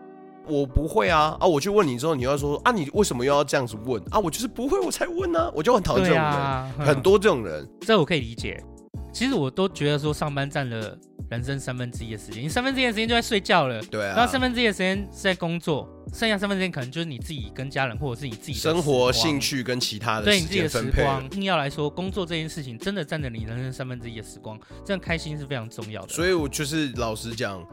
[0.47, 1.47] 我不会啊啊！
[1.47, 4.19] 我去问你之后，你又要说啊，你为什么又要这样子问啊？
[4.19, 5.51] 我就是不会，我才问呢、啊。
[5.53, 8.63] 我就很讨厌这种人，啊、很多这种人，这我可以理解。
[9.11, 10.97] 其实我都觉得说，上班占了
[11.29, 21.27] 人生三分之一的时间，你三分之一的时间就在睡觉了，对啊，然后三分之一的时间是在工作，剩下三分之一可能就是你自己跟家人，或者是你自己生活、兴趣跟其他的对你自己的时光。
[21.31, 26.07] 硬要来说，工作这件事情真的占着你人生三分之一的时光，这样开心是非常重要的。
[26.09, 27.65] 所以我就是老实讲，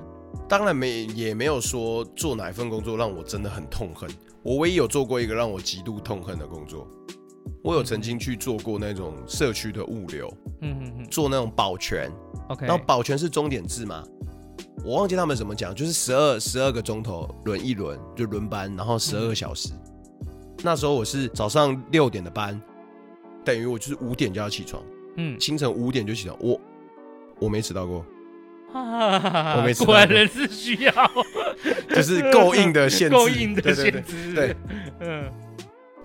[0.49, 4.09] 当然没也没有说做哪一份工作让我真的很痛恨，
[4.43, 6.89] 我唯一有做过一个让我极度痛恨的工作。
[7.63, 12.11] 我有曾经去做过那种社区的物流，嗯嗯嗯，做那种保全
[12.49, 14.03] ，OK，然后保全是终点制嘛，
[14.85, 19.69] 我忘记他们怎么讲，就是十二十二个钟头轮一轮就轮班，然后十二个小时。
[19.73, 20.29] 嗯、
[20.65, 22.61] 那时候我是早上六点的班，
[23.45, 24.83] 等于我就是五点就要起床，
[25.17, 26.61] 嗯，清晨五点就起床，我
[27.39, 28.05] 我没迟到过，
[28.73, 30.93] 啊、我没迟到过，果然人是需要，
[31.89, 34.57] 就是够硬的限制，够硬的限制，对，
[34.99, 35.31] 嗯。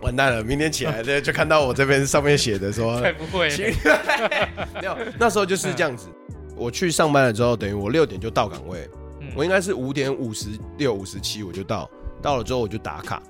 [0.08, 3.50] 完蛋了，明天起来 就看到我这边上面写的说，才不会，
[4.80, 6.08] 没有，那时候就是这样子。
[6.56, 8.89] 我去上班了之后，等于我六点就到岗位，
[9.36, 11.89] 我应该是五点五十六、五十七我就到，
[12.22, 13.22] 到了之后我就打卡。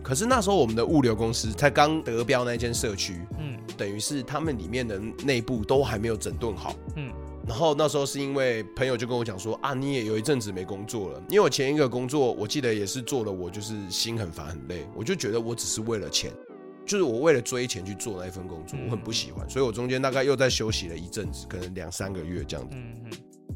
[0.00, 7.10] 可是那时候我们的物流公司才刚得标那间社区，嗯，等于是他们里面的内部都还没有整顿好，嗯。
[7.46, 16.30] 然后那时候是因为朋友就跟我讲说啊，你也有一阵子没工作了，因为我前一个工作我记得也是做了，我就是心很烦很累，我就觉得我只是为了钱，
[16.86, 22.76] 就是我为了追钱去做那一份工作，我很不喜欢，所以我中间大概又在休息了一阵子，可能两三个月这样子。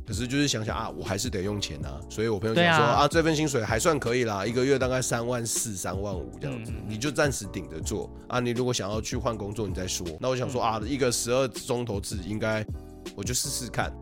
[0.07, 8.39] 可是就是想想啊，我还是得用钱啊，所以我朋友讲说啊，啊，这份薪水还算可以啦，一个月大概三万四、三万五这样子，你就暂时顶着做啊。
[8.39, 10.07] 你如果想要去换工作，你再说。
[10.21, 12.67] 那我想说啊，一个十二钟头制应该。
[13.15, 13.93] 我就试试看，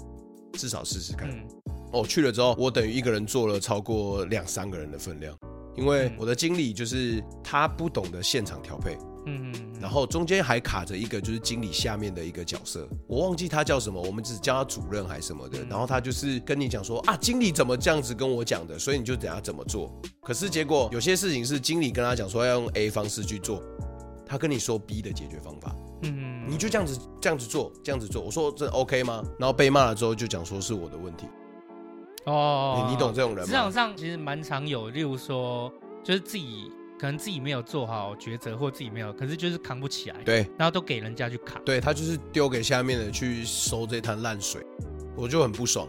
[0.55, 1.29] 至少试试看。
[1.31, 1.47] 嗯、
[1.93, 5.37] 哦，去了之后，我等于一个人做了超过两三个人的分量，
[5.77, 15.65] 因为我的经理就是他不懂得现场调配，嗯，然后中间还卡着一个就是经理下面的一个角色，我忘记他叫什么，我们只叫他主任还是什么的。
[15.65, 19.93] 然后他就是跟你讲说啊，经理怎么这样子跟我讲的，所以你就等下怎么做。
[20.23, 23.63] 可是结果有些事情是经理跟他讲说要用 A 方式去做，
[24.27, 25.75] 他跟你说 B 的解决方法。
[26.47, 28.23] 嗯，你就这样子这样子做，这样子做。
[28.23, 29.25] 我说这 OK 吗？
[29.39, 31.27] 然后被骂了之后就讲说是我的问题。
[32.27, 33.47] 哦，你你懂这种人吗？
[33.47, 40.17] 职场上其实蛮常有，例如说就是自己可能自己没有做好抉择，或自己没有，可是就是扛不起来。
[40.25, 41.63] 对，然后都给人家去扛。
[41.65, 44.65] 对，他就是丢给下面的去收这滩烂水，
[45.17, 45.87] 我就很不爽。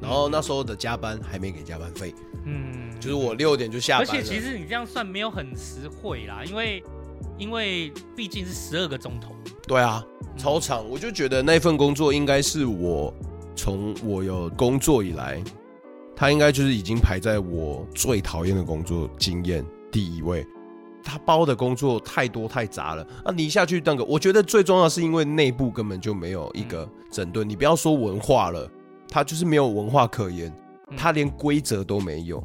[0.00, 2.14] 然后那时候的加班还没给加班费。
[2.44, 4.06] 嗯，就是我六点就下班。
[4.06, 6.82] 而且其实你这样算没有很实惠啦，因为。
[7.38, 9.34] 因为毕竟是十二个钟头，
[9.66, 10.04] 对啊，
[10.36, 10.84] 超长。
[10.84, 13.12] 嗯、我就觉得那份工作应该是我
[13.54, 15.42] 从我有工作以来，
[16.14, 20.46] 他应该就是已经排在我最讨厌的工作经验第一位。
[21.04, 23.32] 他包的工作太多太杂了啊！
[23.32, 27.46] 你一下去那个，我觉得最重要是因为内部根本就没有一个整顿。
[27.46, 28.68] 嗯、你不要说文化了，
[29.08, 30.52] 他就是没有文化可言，
[30.96, 32.44] 他连规则都没有。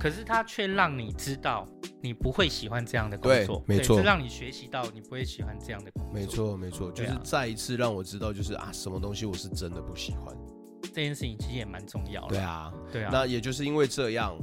[0.00, 1.68] 可是他却让你知道，
[2.00, 10.34] 你不会喜欢这样的工作，没错，是让你学习到你不会喜欢这样的工作，没错，没错，就是再一次让我知道，就是啊，什么东西我是真的不喜欢。
[10.92, 12.28] 这件事情其实也蛮重要的。
[12.28, 13.10] 对啊，对啊。
[13.12, 14.36] 那也就是因为这样，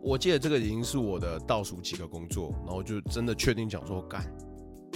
[0.00, 4.24] 我记得这个已经是我的倒数几个工作，然后就真的确定讲说，干，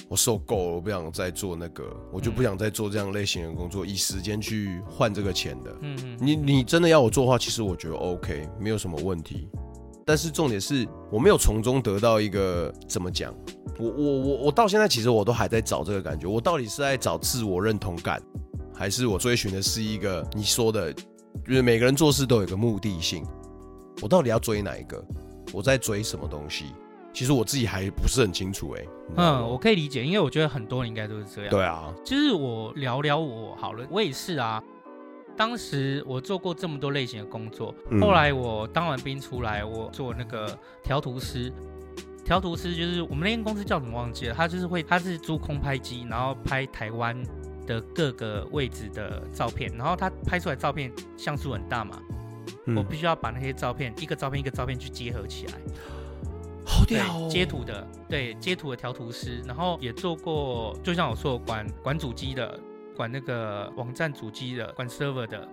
[0.09, 5.77] 我受够了，我不想再做那个，我就不想再做这样类型的工作，嗯、以时间去换这个钱的。
[5.83, 6.19] 嗯嗯。
[6.21, 9.49] 你你真的要我做的话，其实我觉得 OK，没有什么问题。
[10.05, 13.35] 但是重点是我没有从中得到一个怎么讲，
[13.79, 18.23] 我我我我到现在其实我都还在找这个感觉，我到底是在找自我认同感，
[18.75, 23.25] 还是我追寻的是一个你说的，就是每个人做事都有一个目的性，
[24.03, 25.03] 我到底要追哪一个？
[25.53, 26.67] 我在追什么东西？
[27.13, 28.89] 其实我自己还不是很清楚哎、欸。
[29.17, 31.51] 嗯，我可以理解，因为我觉得很多人应该都是这样。
[31.51, 34.61] 对啊，就是我聊聊我好了，我也是啊。
[35.37, 41.53] 当时我做过这么多类型的工作，嗯、后来我当完兵出来，我做那个调图师。
[42.25, 47.15] 调图师就是我们那间公司叫什么忘记了，他就是会，他是租空拍机，然后拍台湾
[47.67, 52.01] 的各个位置的照片，然后他拍出来照片像素很大嘛，
[52.65, 55.53] 嗯、我必须要把那些照片一个照片一个照片去结合起来。
[56.65, 57.29] 好屌哦！
[57.31, 62.59] 接图的，对，接图的调图师，然后也做过，就像我说，管管主机的，
[62.97, 65.49] 管那个网站主机的，管 server 的，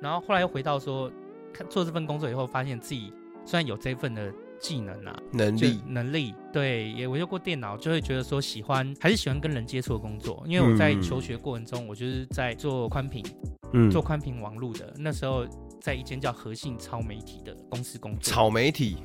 [0.00, 1.10] 然后后来又回到说，
[1.52, 3.12] 看做这份工作以后，发现自己
[3.44, 5.80] 虽然有这份的技能啊，能力。
[5.86, 13.24] 能力，对，也我用过电脑，就会觉得说喜欢，还是喜欢跟人接触的工作，因为我在求学过程中，我就是在做宽频，
[13.72, 15.46] 嗯，做宽频网络的，那时候
[15.80, 18.96] 在一间叫和信超媒体的公司工作，超媒体。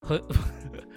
[0.00, 0.20] 和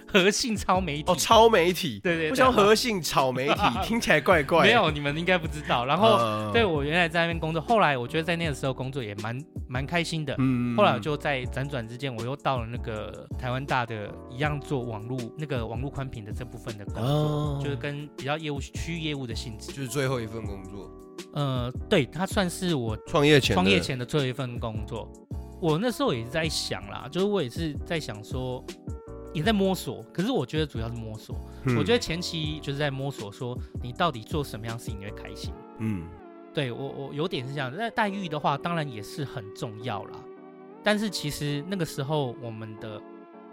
[0.06, 4.64] 和信超媒体哦，超媒体，对对，不像和信炒媒体， 听起来怪怪。
[4.66, 5.84] 没有，你们应该不知道。
[5.84, 10.34] 然后，对我原来在那边工作，后来我觉得在那个时候工作也蛮蛮开心的。
[10.38, 10.76] 嗯。
[10.76, 19.72] 后来我就在辗转之间，我又到了那个台湾大的，一样做网络那个网络宽频的这部分的工作，就是跟比较业务区域业务的性质。
[19.72, 20.90] 就是最后一份工作。
[21.32, 25.10] 呃，对，它算是我创业前创业前的最后一份工作。
[25.60, 28.64] 我那时候也是在想啦，就是我也是在想说。
[29.36, 31.36] 也在摸索，可是我觉得主要是摸索。
[31.64, 35.52] 嗯、我觉得前期就是在摸索，说你到底做什么样的事情你会开心。
[35.78, 36.08] 嗯，
[36.54, 37.70] 对我我有点是这样。
[37.76, 40.12] 那待遇的话，当然也是很重要啦。
[40.82, 42.98] 但是其实那个时候，我们的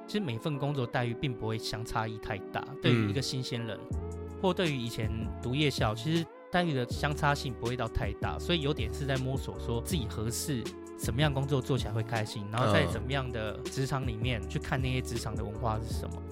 [0.07, 2.65] 其实每份工作待遇并不会相差异太大。
[2.81, 3.99] 对于一个新鲜人，嗯、
[4.41, 8.39] 或对于以前读夜校，其实待遇的相差性不会到太大。
[8.39, 10.63] 所以有点是在摸索，说自己合适。
[10.97, 16.23] 什么样工作做起来会开心，然后在怎么样的职场里面去看那些职场的文化是什么？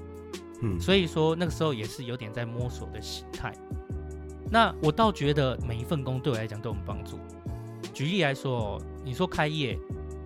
[0.61, 3.51] 嗯，所以说那个时候也是有点在摸索的心态。
[4.49, 7.17] 那我倒觉得每一份工对我来讲都有帮助。
[7.93, 9.77] 举例来说，你说开业，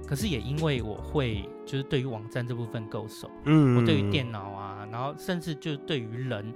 [0.05, 6.53] 可是也因为我会就是对于网站这部分够熟，嗯，我对于电脑啊，然后甚至就对于人，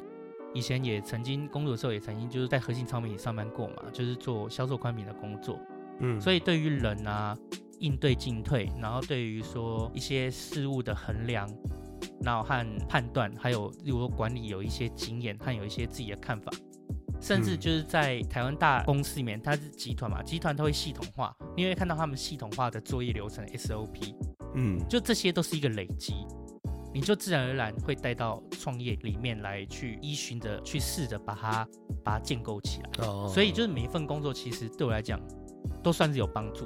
[0.54, 5.58] 以前也曾经工作的时候也曾经就是在核心超媒体上班过嘛，就是做销售宽频的工作，
[6.00, 7.38] 嗯，所以对于人啊。
[7.80, 11.50] 应对进退，然后对于说一些事物的衡量，
[12.22, 16.52] 然后和判断，还有如果管理有一些经验，和有一些自己的看法，
[17.22, 24.16] 甚至就是在台湾大公司里面，它是集团嘛，集团它会系统化，你会看到他们系统化的作业流程 SOP，
[24.56, 26.14] 嗯，就这些都是一个累积，
[26.94, 31.68] 你就自然而然会带到创业里面来，去依循着去试着把它
[32.04, 33.06] 把它建构起来。
[33.06, 35.20] 哦，所以就是每一份工作其实对我来讲
[35.84, 36.66] 都算是有帮助。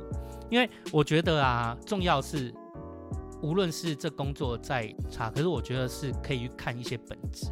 [0.50, 2.54] 因为我觉得啊，重要是，
[3.42, 7.48] 无论是这工作再差，可是我觉得是可以去看一些本质。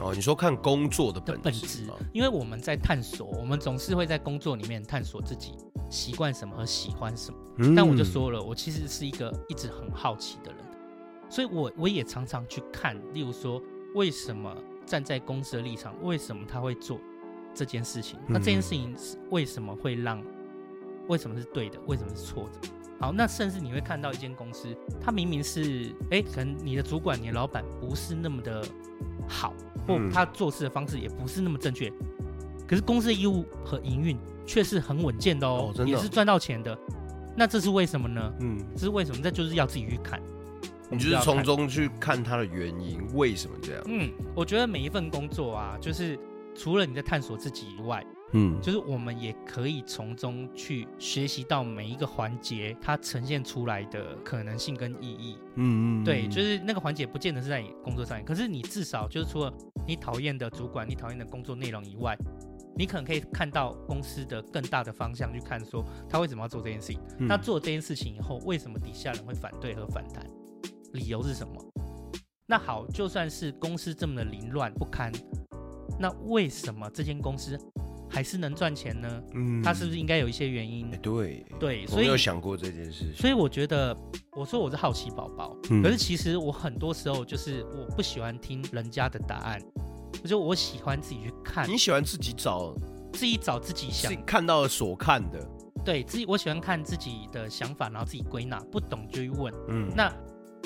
[0.00, 5.54] 哦，你说看工作的本质，因为我们在探索，我们总是会在工作里面探索自己
[5.90, 7.38] 习惯什么和喜欢什么。
[7.58, 10.64] 嗯、但我就说了，我其实是一个一直很好奇的人，
[11.28, 13.60] 所以我我也常常去看，例如说，
[13.94, 16.98] 为什么站在公司的立场，为什么他会做
[17.52, 18.18] 这件事情？
[18.26, 20.22] 那这件事情是为什么会让？
[21.10, 21.78] 为什么是对的？
[21.86, 22.68] 为什么是错的？
[23.00, 24.68] 好，那甚至你会看到一间公司，
[25.00, 28.64] 它明明是，哎，可能你的主管、你的老板不是那么的
[29.26, 29.52] 好，
[29.86, 31.90] 或他做事的方式也不是那么正确，
[32.68, 36.78] 可是公司的业务和营运却是很稳健的哦，哦也是赚到钱的。
[37.36, 38.32] 那这是为什么呢？
[38.40, 39.20] 嗯，这是为什么？
[39.22, 40.20] 这就是要自己去看，
[40.90, 43.82] 你就是从中去看它的原因，为什么这样？
[43.86, 46.18] 嗯，我觉得每一份工作啊，就是
[46.54, 48.04] 除了你在探索自己以外。
[48.32, 55.36] 嗯，就是我们也可以从中去学习到每一个环节它呈现出来的可能性跟意义。
[55.56, 59.52] 嗯嗯，对，就是那个环节不见得是在你工作上面，可是你至少就是除了
[59.86, 62.16] 你讨厌的主管、你讨厌的工作内容以外，
[62.76, 67.00] 你可能可以看到公司的更大的方向去看，说他为什么要做这件事情？
[67.28, 70.24] 他做这件事情以后，为什么底下人会反对和反弹？
[70.92, 71.54] 理由是什么？
[72.46, 75.12] 那好，就算是公司这么的凌乱不堪，
[75.98, 77.58] 那为什么这间公司？
[78.10, 79.22] 还是能赚钱呢？
[79.34, 80.90] 嗯，他是不是应该有一些原因？
[80.90, 83.12] 欸、对对，所以我没有想过这件事。
[83.14, 83.96] 所以我觉得，
[84.32, 89.62] 我说我是好奇宝宝，嗯、可是其实我很多时候就是我不喜欢听人家的答案，
[90.22, 91.70] 我就我喜欢自己去看。
[91.70, 92.74] 你喜欢自己找，
[93.12, 95.38] 自己找自己想看到的所看的。
[95.82, 99.54] 对自己，我喜欢看自己的想法，然后自己归纳，不懂就去问。
[99.68, 100.12] 嗯，那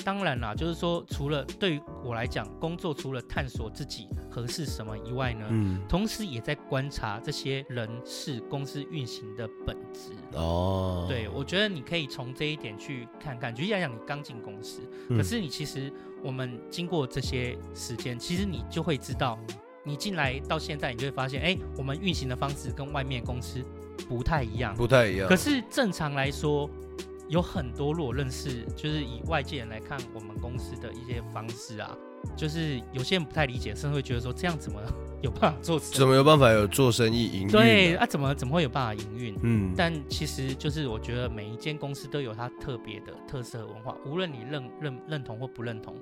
[0.03, 10.11] 当然啦，就是说，除了对于我来讲，工作除了探索自己合适什么以外呢，嗯，同时也在观察这些人事公司运行的本质。
[10.33, 13.53] 哦，对，我觉得你可以从这一点去看看。
[13.53, 15.91] 举例来讲，你刚进公司，可是你其实
[16.21, 19.39] 我们经过这些时间，其实你就会知道，
[19.83, 23.63] 你进来到现在，你就会发现，哎，我们运行的方式跟外面公司
[24.07, 25.27] 不太一样，不太一样。
[25.27, 26.69] 可是正常来说。
[27.27, 31.97] 有很多，如果认识，就是以外界人来看我们公司的一些方式啊，
[32.35, 34.79] 就是有些人不太理解，甚至会觉得说这样怎么
[35.21, 35.79] 有办法做？
[35.79, 37.47] 怎么有办法有做生意营运？
[37.47, 39.35] 对啊，怎么怎么会有办法营运？
[39.41, 45.95] 嗯，但其实就是我觉得每一间公司都有它特别的特色和文化，无论你认认认同或不认同，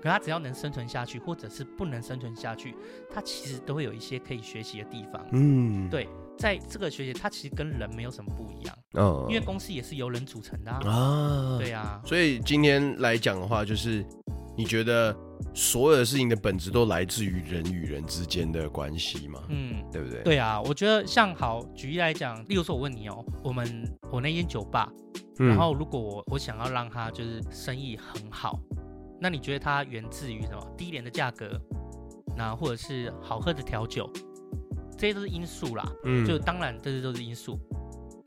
[0.00, 2.74] 可它只要能生存下去，或者是不能生存下去，
[3.10, 5.26] 它其实都会有一些可以学习的地方。
[5.32, 6.08] 嗯，对。
[6.38, 14.04] 在这个学姐，她其实跟人没有什么不一样，嗯，因为公司也是由人组成的啊，啊对啊，所以今天来讲的话，就是
[14.56, 15.14] 你觉得
[15.54, 19.42] 所有的事情的本质都来自于人与人之间的关系嘛？
[19.48, 20.22] 嗯，对不对？
[20.22, 24.90] 对啊，我觉得像好举例来讲，例如说，我问你哦，我们我那间酒吧，
[25.38, 28.58] 然后如果我我想要让它就是生意很好，
[29.20, 30.74] 那你觉得它源自于什么？
[30.76, 31.60] 低廉的价格，
[32.36, 34.08] 那或者是好喝的调酒？
[34.98, 37.58] 这些都是因素啦，嗯，就当然这些都是因素，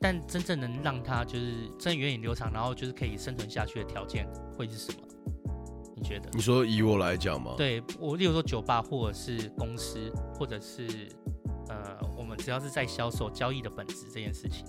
[0.00, 4.98] 但真正能让它就是真源远流长，然后就是可以生存下去的条件会是什么？
[5.94, 6.30] 你觉得？
[6.32, 7.52] 你说以我来讲吗？
[7.58, 10.88] 对，我例如说酒吧或者是公司，或者是
[11.68, 14.64] 呃，我们只要是在销售交易的本质这件事情，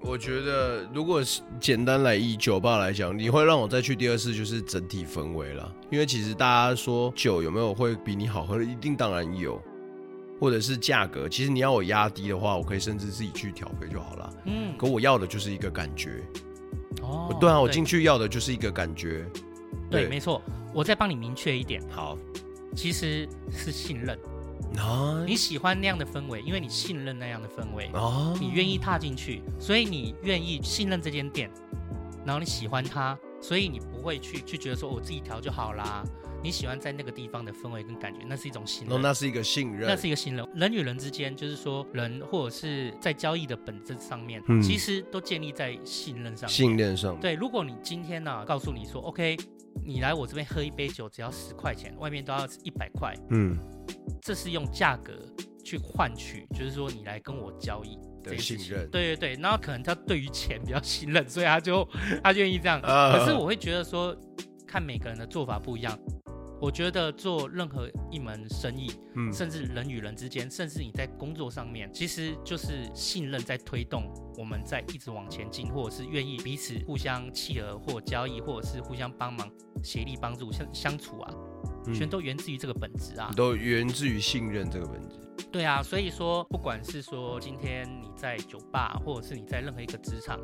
[0.00, 9.60] 我觉得如果是简单来以酒吧来讲，你会让我再去第二次，就是整体氛围了，因为其实大家说酒有没有会比你好喝的，一定当然有。
[10.40, 14.34] 或者是价格，其实你要我压低的话，我可以甚至自己去调配就好了。
[14.46, 16.22] 嗯，可我要的就是一个感觉。
[17.02, 19.24] 哦，对啊，我进去要的就是一个感觉。
[19.90, 20.42] 对，对没错。
[20.74, 21.82] 我再帮你明确一点。
[21.90, 22.16] 好，
[22.76, 24.18] 其实是信任。
[24.76, 27.90] 啊，你喜欢那样的氛围，因为你信任那样的氛围。
[27.94, 31.50] 哦，你愿意踏进去，所以你愿意信任这间店，
[32.24, 36.04] 然后你喜欢它，所以你不会去去觉得说我自己调就好啦。
[36.42, 38.96] 你喜欢在那个地方的氛围跟感觉，那是一种信任。
[38.96, 40.48] 哦，那是一个信任，那是一个信任。
[40.54, 46.48] 人与人之间，就是说人或者是在交易的本质上面，嗯，其实都建立在信任上面。
[46.48, 47.18] 信任上。
[47.18, 49.36] 对，如果你今天呢，啊，告诉你说，OK，
[49.84, 53.58] 你来我这边喝一杯酒只要十块钱，外面都要一百块，嗯，
[54.22, 55.12] 这是用价格
[55.64, 58.88] 去换取，就是说你来跟我交易的信任。
[58.90, 61.86] 对对对，然后可能他对于钱比较信任，所以他就
[62.22, 62.80] 他愿意这样。
[62.82, 64.16] Uh, 可是我会觉得说，
[64.66, 65.98] 看每个人的做法不一样。
[66.60, 79.48] 我觉得做任何一门生意，嗯，甚至人与人之间，甚至你在工作上面，其实就是信任在推动我们在一直往前进，或者是愿意彼此互相契合或交易，或者是互相帮忙、
[79.84, 81.34] 协力帮助相相处啊，
[81.94, 85.16] 全都源自于这个本质啊，都源自于信任这个本质。
[85.52, 90.38] 对啊，所以说，不管是说今天你在酒吧，或者是你在任何一个职场，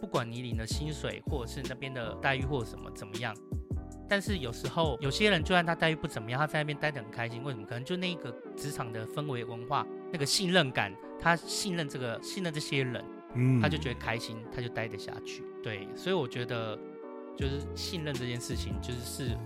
[0.00, 3.34] 不管你领的薪水，或者是那边的待遇或者什么怎么样。
[4.08, 7.42] 但是有时候有些人，就算他待遇不怎么样，他在那边待得很开心。
[7.42, 7.64] 为什么？
[7.66, 15.42] 可能就那个职场的氛围文化，那个信任感，他信任这个信任这些人，嗯，他就觉得开心，他就待得下去。
[15.62, 16.78] 对，所以我觉得
[17.36, 19.38] 就是信任这件事情，就是是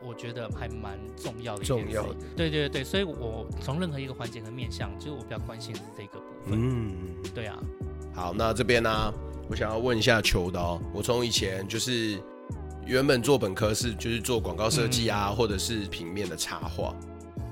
[0.00, 1.84] 我觉得还蛮重要的一件事。
[1.84, 2.16] 重要的。
[2.36, 6.52] 对对对，所以我从任何一个环节和面向，就是我比较关心的是这个部分。
[6.56, 6.94] 嗯，
[7.34, 7.58] 对啊。
[8.14, 9.12] 好，那这边呢，啊，
[9.50, 12.22] 我想要问一下秋刀，我从以前就是。
[12.86, 16.94] 原本做本科是就是做广告设计啊，嗯、或者是平面的插画。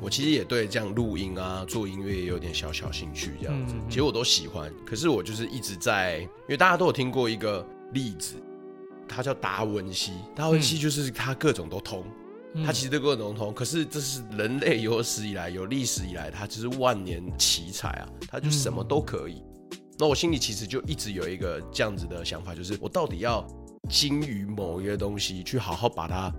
[0.00, 3.74] 我其实也对这样录音啊、做音乐也有点小小兴趣，这样子。
[3.76, 8.34] 嗯、其实我都喜欢，可是我就是一直在，因为大家都有听过一个例子，
[9.08, 10.12] 他叫达文西。
[10.34, 12.04] 达文西就是他各种都通，
[12.54, 13.54] 嗯、他其实都各种都通。
[13.54, 19.34] 可是这是人类有史以来、有历史以来，他就是万年奇才啊，他就什么都可以。
[19.70, 23.46] 嗯、那我心里其实就一直有一个这样子的想法，就是我到底要。
[23.88, 26.32] 精于某一个东西，去好好把它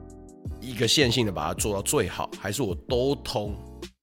[0.61, 3.55] 一个线性的把它做到最好，还是我都通？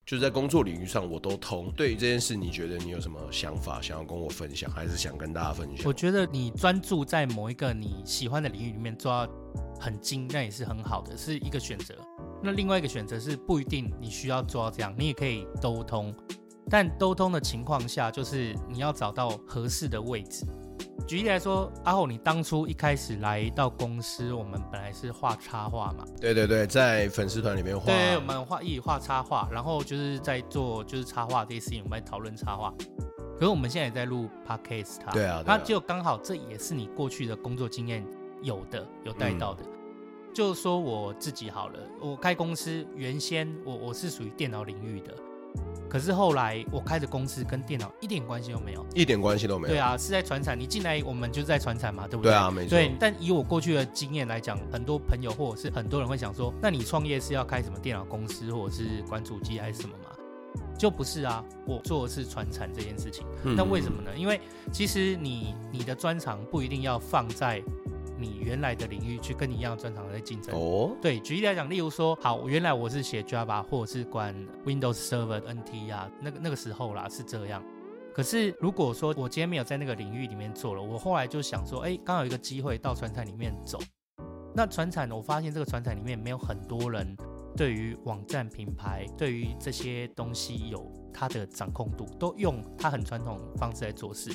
[0.07, 1.73] 就是在工作领域上我都通。
[1.77, 5.87] 对于这件事，你觉得你有什么想法想要跟我分享，还是想跟大家分享？
[5.87, 9.33] 我觉得你专注在某一个你喜欢的领域里面做到
[9.79, 11.95] 很精，那也是很好的，是一个选择。
[12.43, 16.13] 那另外一个选择是不一定你需要做到这样，你也可以都通。
[16.69, 20.45] 但都通的情况下，就是你要找到合适的位置。
[21.07, 26.05] 举例来说，阿厚，你当初一开始来到公司，我们本来是画插画嘛？
[26.21, 27.87] 对对对，在粉丝团里面画。
[27.87, 32.73] 对，我们画一起画插画，然后就是在做就是插画这些事情，我们在讨论插画。
[33.35, 38.07] 可是我们现在也在录 podcast，对啊，那就刚好这也是你过去的工作经验
[38.43, 39.65] 有的有带到的。
[39.65, 39.71] 嗯、
[40.33, 45.15] 就说我自己好了，我开公司原先我我是属于电脑领域的。
[45.89, 49.75] 可是后来我开的公司跟电脑一点关系都没有，一点关系都没有。
[49.75, 52.31] 对啊，是在传产，你进来我们就在传产嘛，对不对？
[52.31, 52.71] 对啊，没错。
[52.71, 60.11] 对，但以我过去的经验来讲，很多朋友或者是很多人会想说，那你创业是要开什么电脑公司，或者是管主机还是什么嘛？
[60.79, 63.27] 就不是啊，我做的是传产这件事情。
[63.43, 64.11] 那、嗯、为什么呢？
[64.17, 64.41] 因为
[64.73, 67.61] 其实你你的专长不一定要放在。
[68.21, 70.97] 你原来的领域去跟你一样专长在竞争哦。
[71.01, 77.63] 对，举例来讲，例如说，好，原来我是写 Java 或者是管 Windows Server NT 啊，那个那个时候啦是这样。
[78.13, 83.79] 可是如果说我今天没有在那个领域里面做了，我后来就想说，哎，刚好有一个机会到传产里面走。
[84.55, 87.17] 那传产，我发现这个传产里面没有很多人
[87.57, 94.33] 对于网站品牌，对于这些东西有它的掌控度，都用它很传统方式来做事。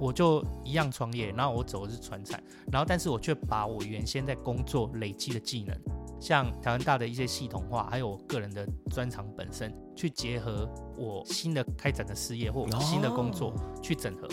[0.00, 2.42] 我就一样创业，然后我走的是传产，
[2.72, 5.76] 然后但是我却把我原先在工作累积的技能，
[6.20, 13.52] 像台湾大的一些系统化，还有我个人的专长本身，去结合我新的开展的事业或新的工作
[13.82, 14.26] 去整合，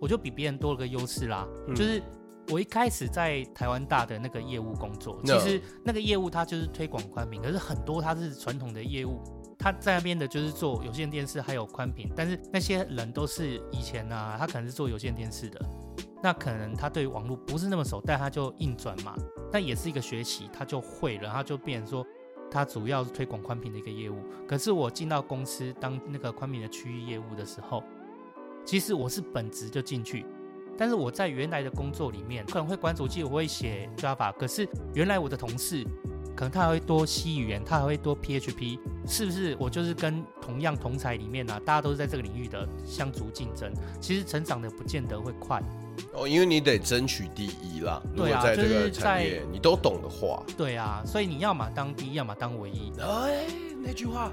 [0.00, 1.46] 我就比别人多了个优势啦。
[1.74, 2.02] 就是
[2.48, 9.20] 我一开始在台湾大的那个业务工作，其实那个业务它就是推广宽频，可是很多它是传统的业务。
[9.58, 15.60] 他在那边的就是做有线电视，还有宽频，但是那些人都是以前啊，他可能是做有线电视的，
[16.22, 19.16] 那可能他对网络不是那么熟，但他就硬转嘛，
[19.52, 22.06] 那也是一个学习，他就会了，他就变成说
[22.48, 24.22] 他主要是推广宽频的一个业务。
[24.46, 27.82] 可是我进到公司当那个宽频的区域业务的时候，
[28.64, 30.24] 其实我是本职就进去，
[30.76, 35.84] 但是我在原来的工作里面可能会管主机，我会写 Java，可是原来我的同事。
[36.38, 38.78] 可能他还会多 C 语言，他还会多 PHP，
[39.08, 39.56] 是不是？
[39.58, 45.60] 我就是跟同样同才里面呢、啊，大家都是在这个领域的相逐竞争，其实成长的不见得会快
[46.12, 48.00] 哦，因为你得争取第一啦。
[48.14, 52.92] 对啊，如果在这个产业你都懂的话，对啊，所以你要么当第一，要么当唯一。
[53.00, 53.44] 哎，
[53.84, 54.30] 那句话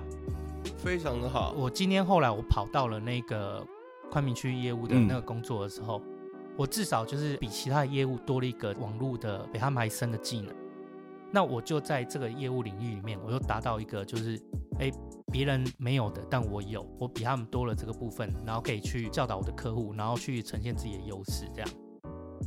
[0.77, 1.55] 非常的好。
[1.57, 3.65] 我今天后来我跑到了那个
[4.11, 10.53] 宽明区业务的那个工作的时候，嗯、我至少就是比其他的业务多了一个网络的比他们还深的技能。
[11.35, 14.41] 那我就在这个业务领域里面，我又达到一个就是，
[14.79, 14.89] 哎，
[15.33, 21.69] 别人没有的，但我有，我比他们多了这个部分，然后可以去教导我的客户，然后去呈现自己的优势，这样。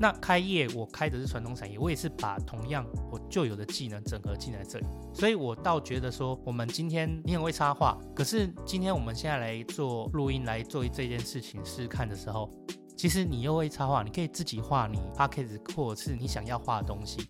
[0.01, 2.83] 那开业我开的是传统产业，我也是把同样
[3.13, 12.51] 我就有的技能整合进来这里，所以我倒觉得说，我们今天你很会插画，可是今天我们现在来做录音来做这件事情试试看的时候，
[12.97, 17.29] 其实你又会插画，你可以自己画你 Podcast 或是你想要画的东西。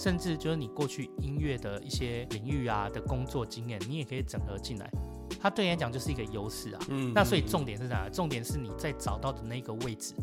[0.00, 4.90] 甚至就是你过去音乐的一些领域啊的工作经验，你也可以整合进来，
[5.38, 6.80] 它对你来讲就是一个优势啊。
[6.88, 8.08] 嗯，那所以重点是啥？
[8.08, 10.14] 重点是你在找到的那个位置，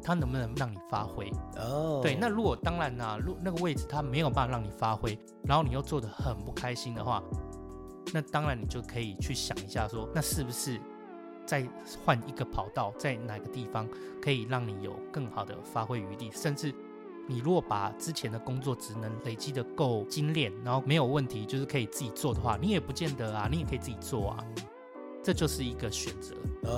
[0.00, 1.28] 它能不能让你发挥？
[1.56, 2.14] 哦，对。
[2.14, 7.20] 那如果当然啦，如那个位置它没有办法让你发挥，然后你又做的很不开心的话，
[8.14, 10.80] 那当然你就可以去想一下说，那是不是
[11.44, 11.68] 再
[12.04, 13.88] 换一个跑道，在哪个地方
[14.22, 16.72] 可以让你有更好的发挥余地，甚至。
[17.26, 24.44] 你如果把之前的工作职能累积的够精炼，然后没有问题，就是可以自己做的话，你也不见得啊，你也可以自己做啊，
[25.22, 26.34] 这就是一个选择，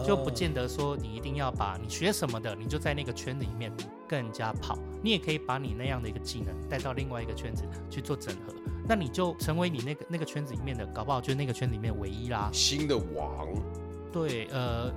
[0.06, 3.72] 就不见得说你一定要把你学什么的，你就在那个圈子里面
[4.08, 8.54] 跟人家跑，你也可以把你那样的一个技能带到另外一个圈子去做整合，
[8.88, 13.46] 那你就成为你那个那个圈子里面的，搞不好就是那个圈子里面唯一啦，新的王，
[14.10, 14.90] 对，呃。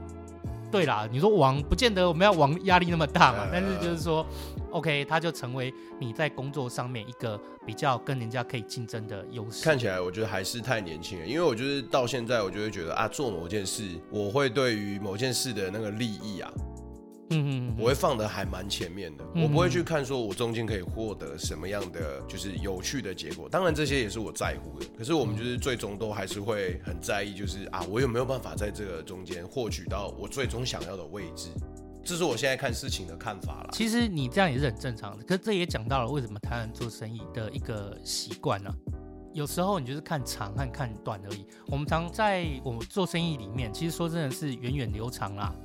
[0.72, 4.26] 对啦，你说王不见得我们要王压力那么大嘛，但是就是说
[4.72, 9.64] ，OK，它就成为你在工作上面一个比较跟人家可以竞争的优势。
[9.64, 16.52] 看起来我觉得还是太年轻了，因为我就是到现在，我就会觉得啊，做某件事，我会对于某件事的那个利益啊。
[17.34, 23.48] 嗯嗯，我会放的还蛮前面的，我不会去看说我中间可以获得什么样的就是有趣的结果。
[23.48, 31.52] 当然这些也是我在乎的，可是我们就是最终都还是会很在意，就是啊，我有没有办法在这个中间获取到我最终想要的位置？
[32.04, 33.70] 这是我现在看事情的看法啦。
[33.72, 38.74] 其实你这样也是很正常的，可是这也讲到了为什么台湾做生意的一个习惯呢？
[39.34, 41.46] 有时候你就是看长和看短而已。
[41.68, 45.56] 我们常在我们做生意里面，其实说真的是源远流长啦。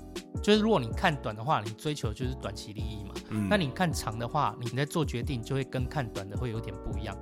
[0.40, 3.14] 就是如果你看短的话，你追求就是短期利益嘛。
[3.30, 3.48] 嗯。
[3.50, 7.16] 那你看长的话，你在做决定就会跟看短的会有点不一样。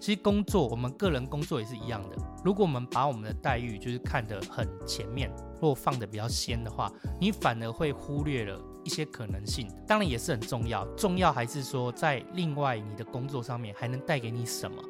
[0.00, 2.16] 其实工作，我们个人工作也是一样的。
[2.44, 5.30] 如果我们把我们的待遇就是看得很前面，
[5.60, 6.90] 或放得比较先的话，
[7.20, 9.68] 你反而会忽略了一些可能性。
[9.86, 14.82] 当然也是很重要，重要还是说在另外你的工作上面还能带给你什么？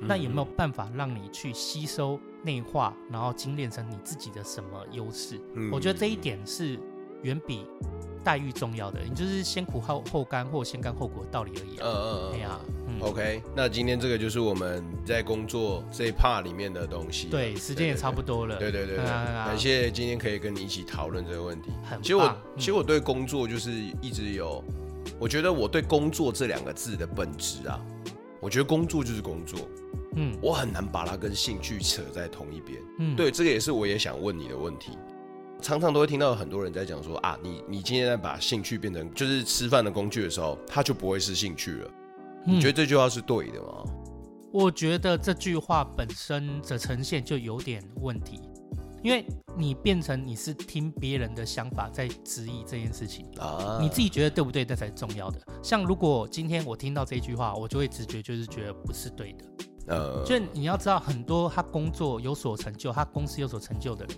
[0.00, 5.40] 那有没有办法让你去吸收、内化，然后精炼成你自己的什么优势？
[5.72, 6.78] 我觉得这一点是。
[7.26, 7.66] 远比
[8.22, 9.00] 待遇重要的。
[9.02, 11.76] 你就是先苦后后甘，或先甘后苦的道理而已。
[11.80, 12.38] 嗯嗯嗯。
[12.38, 12.60] 呀
[13.00, 17.28] ，OK，那今天这个就是我们在工作这一 part 里面的东西。
[17.28, 18.56] 对，时间也差不多了。
[18.56, 21.72] 对对对，感谢今天可以跟你一起讨论这个问题。
[21.82, 22.00] 很。
[22.00, 24.62] 其实我其实我对工作就是一直有，
[25.18, 27.80] 我觉得我对工作这两个字的本质啊，
[28.40, 29.58] 我觉得工作就是工作。
[30.18, 32.80] 嗯，我很难把它跟兴趣扯在同一边。
[32.98, 34.92] 嗯，对，这个也是我也想问你的问题。
[35.60, 41.90] 常常都会听到很多人在讲说啊，你你今天在把兴趣变成就是吃饭的工具的时候，它就不会是兴趣了。
[42.44, 43.84] 你觉得这句话是对的吗？
[44.52, 48.40] 我觉得这句话本身的呈现就有点问题，
[49.02, 49.26] 因为
[49.56, 54.64] 你变成你是听别人的想法在质疑这件事情啊，你自己觉得对不对？
[54.64, 55.40] 那才是重要的。
[55.62, 59.44] 像如果今天我听到这句话，我就会直觉就是觉得不是对的。
[59.88, 64.16] 呃，就你要知道，很多他工作有所成就，他公司有所成就的人，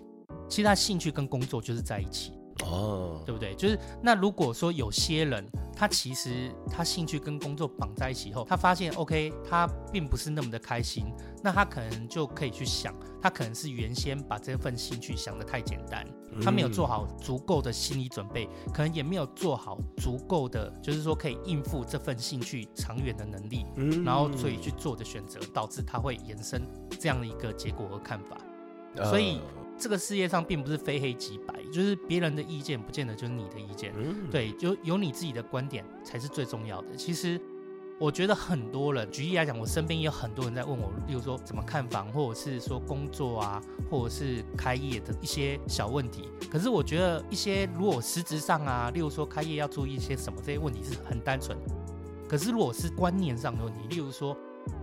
[0.49, 2.33] 其实他兴趣跟工作就是在一起。
[2.65, 3.55] 哦，对不对？
[3.55, 5.47] 就是那如果说有些人，
[5.77, 11.07] 他其实他兴趣跟工作绑在一起后，他发现 OK，他并不是那么的开心，
[11.41, 12.93] 那他可能就可以去想，
[13.23, 16.05] 他可能是原先把这份兴趣想的太简单，
[16.43, 23.65] 他没有做好足够的心理准备，可能也没有做好足够的，就是说可以应付这份兴趣长远的能力，
[24.05, 26.61] 然后所以去做的选择，导致他会延伸
[26.99, 28.37] 这样的一个结果和看法，
[29.05, 29.41] 所以。
[29.79, 36.97] 这个世界上并不是非黑即白，就是别人的意见不见得就是你的意见，嗯、对，就有你自己的观点才是最重要的。
[36.97, 37.41] 其实
[37.99, 46.29] 我觉得很多人，举例来讲，我身边也有很多人在问我，例如说怎么看房，或者是说工作啊，或者是开业的一些小问题。
[46.51, 51.57] 可是我觉得一些如果实质上啊，例如说开业要注意一些什么，这些问题是很单纯。
[52.29, 54.37] 可是如果是观念上的问题，例如说。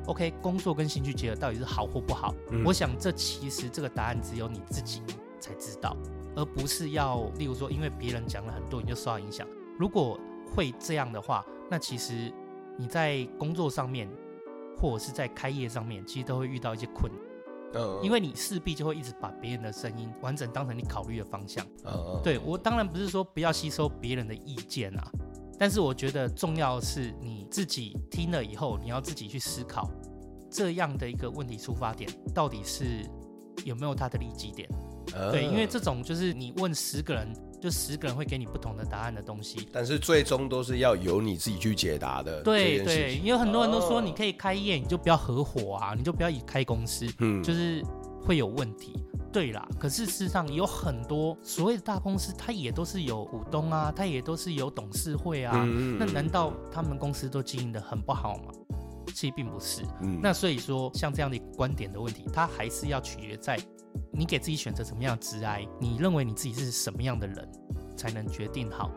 [0.07, 2.33] OK，工作跟兴趣结合到底是好或不好？
[2.51, 5.01] 嗯、我想这其实这个答案只有你自己
[5.39, 5.95] 才知道，
[6.35, 9.47] 而不是要，例如说，因为别人讲了很多你就受到影响。
[9.77, 10.19] 如果
[10.55, 12.31] 会这样的话，那其实
[12.77, 14.09] 你在工作上面
[14.77, 17.21] 或者是在开业上面，其实都会遇到一些困难。
[17.77, 21.65] 嗯，因为你势必就会一直把别人的声音完整当成你考虑的方向。
[21.83, 25.11] 嗯，对，我当然不是说不要吸收别人的意见啊。
[25.57, 29.89] 但是我觉得重要的是你自己听了以后，你要自己去思考，
[30.51, 33.05] 这样的一个问题出发点到底是
[33.63, 34.67] 有没有它的利基点？
[35.13, 37.31] 呃、对，因为这种就是你问十个人，
[37.61, 39.69] 就十个人会给你不同的答案的东西。
[39.71, 42.41] 但是最终都是要由你自己去解答的。
[42.41, 47.83] 对对，因为很多人都说你可以开业，你就不要合伙啊，你就不要以开公司，嗯，就是
[48.21, 48.93] 会有问题。
[49.35, 55.51] 对啦，可是事实上有很多所谓的大公司，它也都是有股东啊，它也都是有董事会啊。
[55.57, 58.53] 嗯嗯，那难道他们公司都经营的很不好吗？
[59.07, 59.81] 其实并不是。
[60.03, 63.59] 嗯，那所以说，像这样的观点的问题，它还是要取决在
[64.13, 67.45] 你给自己选择什么样的职涯，你认为你自己是什么样的人，
[67.97, 68.89] 才能决定好。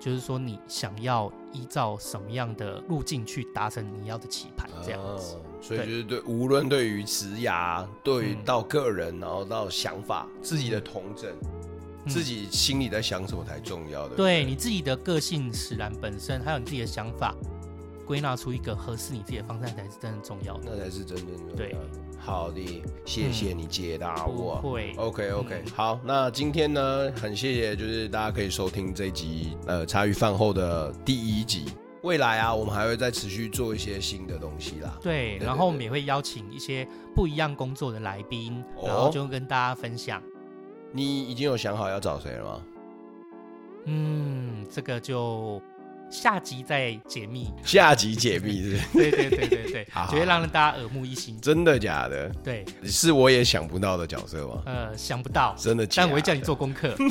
[0.00, 5.38] 就是说，你想要依照什么样的路径去达成你要的棋盘，这样子。
[5.64, 11.30] 哦，所以就是对，对无论对于职涯，对于到个人，嗯、然后到想法，自己的童整，
[12.04, 14.16] 嗯、自己心里在想什么才重要的。
[14.16, 17.34] 对，对你自己的个性使然本身，还有你自己的想法，
[18.06, 20.64] 归纳出一个合适你自己的方向，才是真的重要的。
[20.66, 21.56] 那才是真正重要的。
[21.56, 21.76] 对。
[22.18, 24.58] 好的，谢谢你解答我。
[24.62, 31.66] 不会，OK OK，嗯，好，那今天呢，很谢谢，就是大家可以收听这一集，呃，茶余饭后的第一集。
[32.04, 34.94] 未来啊，我们还会再持续做一些新的东西啦。
[35.02, 40.22] 对，然后我们也会邀请一些不一样工作的来宾，哦，然后就跟大家分享。
[40.92, 42.62] 你已经有想好要找谁了吗？
[43.86, 45.60] 嗯，这个就。
[46.14, 48.82] 下集再解密，下集解密是不是？
[48.92, 51.40] 对对对对对， 好，就会让大家耳目一新。
[51.40, 52.28] 真的假的？
[52.44, 54.62] 对，是我也想不到的角色吗？
[54.64, 56.94] 呃，想不到，真的假的，但我会叫你做功课。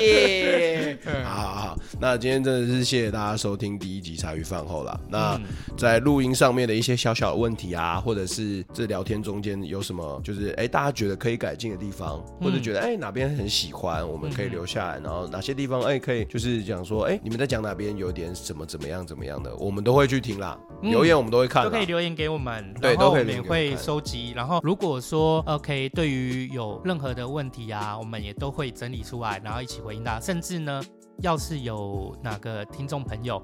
[0.00, 0.96] 耶！
[1.24, 5.00] 好好好，那今天真的是谢谢大家收听第一集茶余饭后啦。
[5.08, 5.36] 那
[5.76, 16.67] 在录音上面的一些小小的问题啊，或者是这聊天中间有什么，就是哎、欸，大家觉得可以改进的地方，或者觉得哎、欸、哪边很喜欢，我们可以留下来，然后哪些地方哎、欸、可以就是。
[16.68, 20.58] 讲说，哎、欸，你们在讲哪边有点什么怎么样怎么样的，我们都会去听啦。
[20.82, 24.32] 嗯、留言我们都会看，都可以留言给我们，对，都可以免费收集。
[24.36, 30.20] 然后如果说 OK，对于有任何的问题啊，我们也都会整理出来，然后一起回应大家。
[30.20, 30.82] 甚至呢，
[31.22, 33.42] 要是有哪个听众朋友，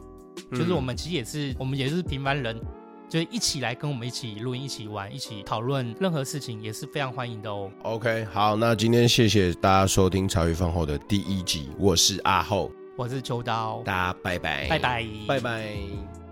[0.52, 2.60] 就是我们其实也是，嗯、我们也是平凡人，
[3.08, 7.70] 就一起来跟我们一起录音、一起玩、一起讨论任何事情，也是非常欢迎的哦。
[7.82, 12.70] OK，好，那今天谢谢大家收听茶余饭后的第一集，我是阿厚。
[12.96, 16.23] 我是秋刀，大家拜拜，拜拜，拜拜。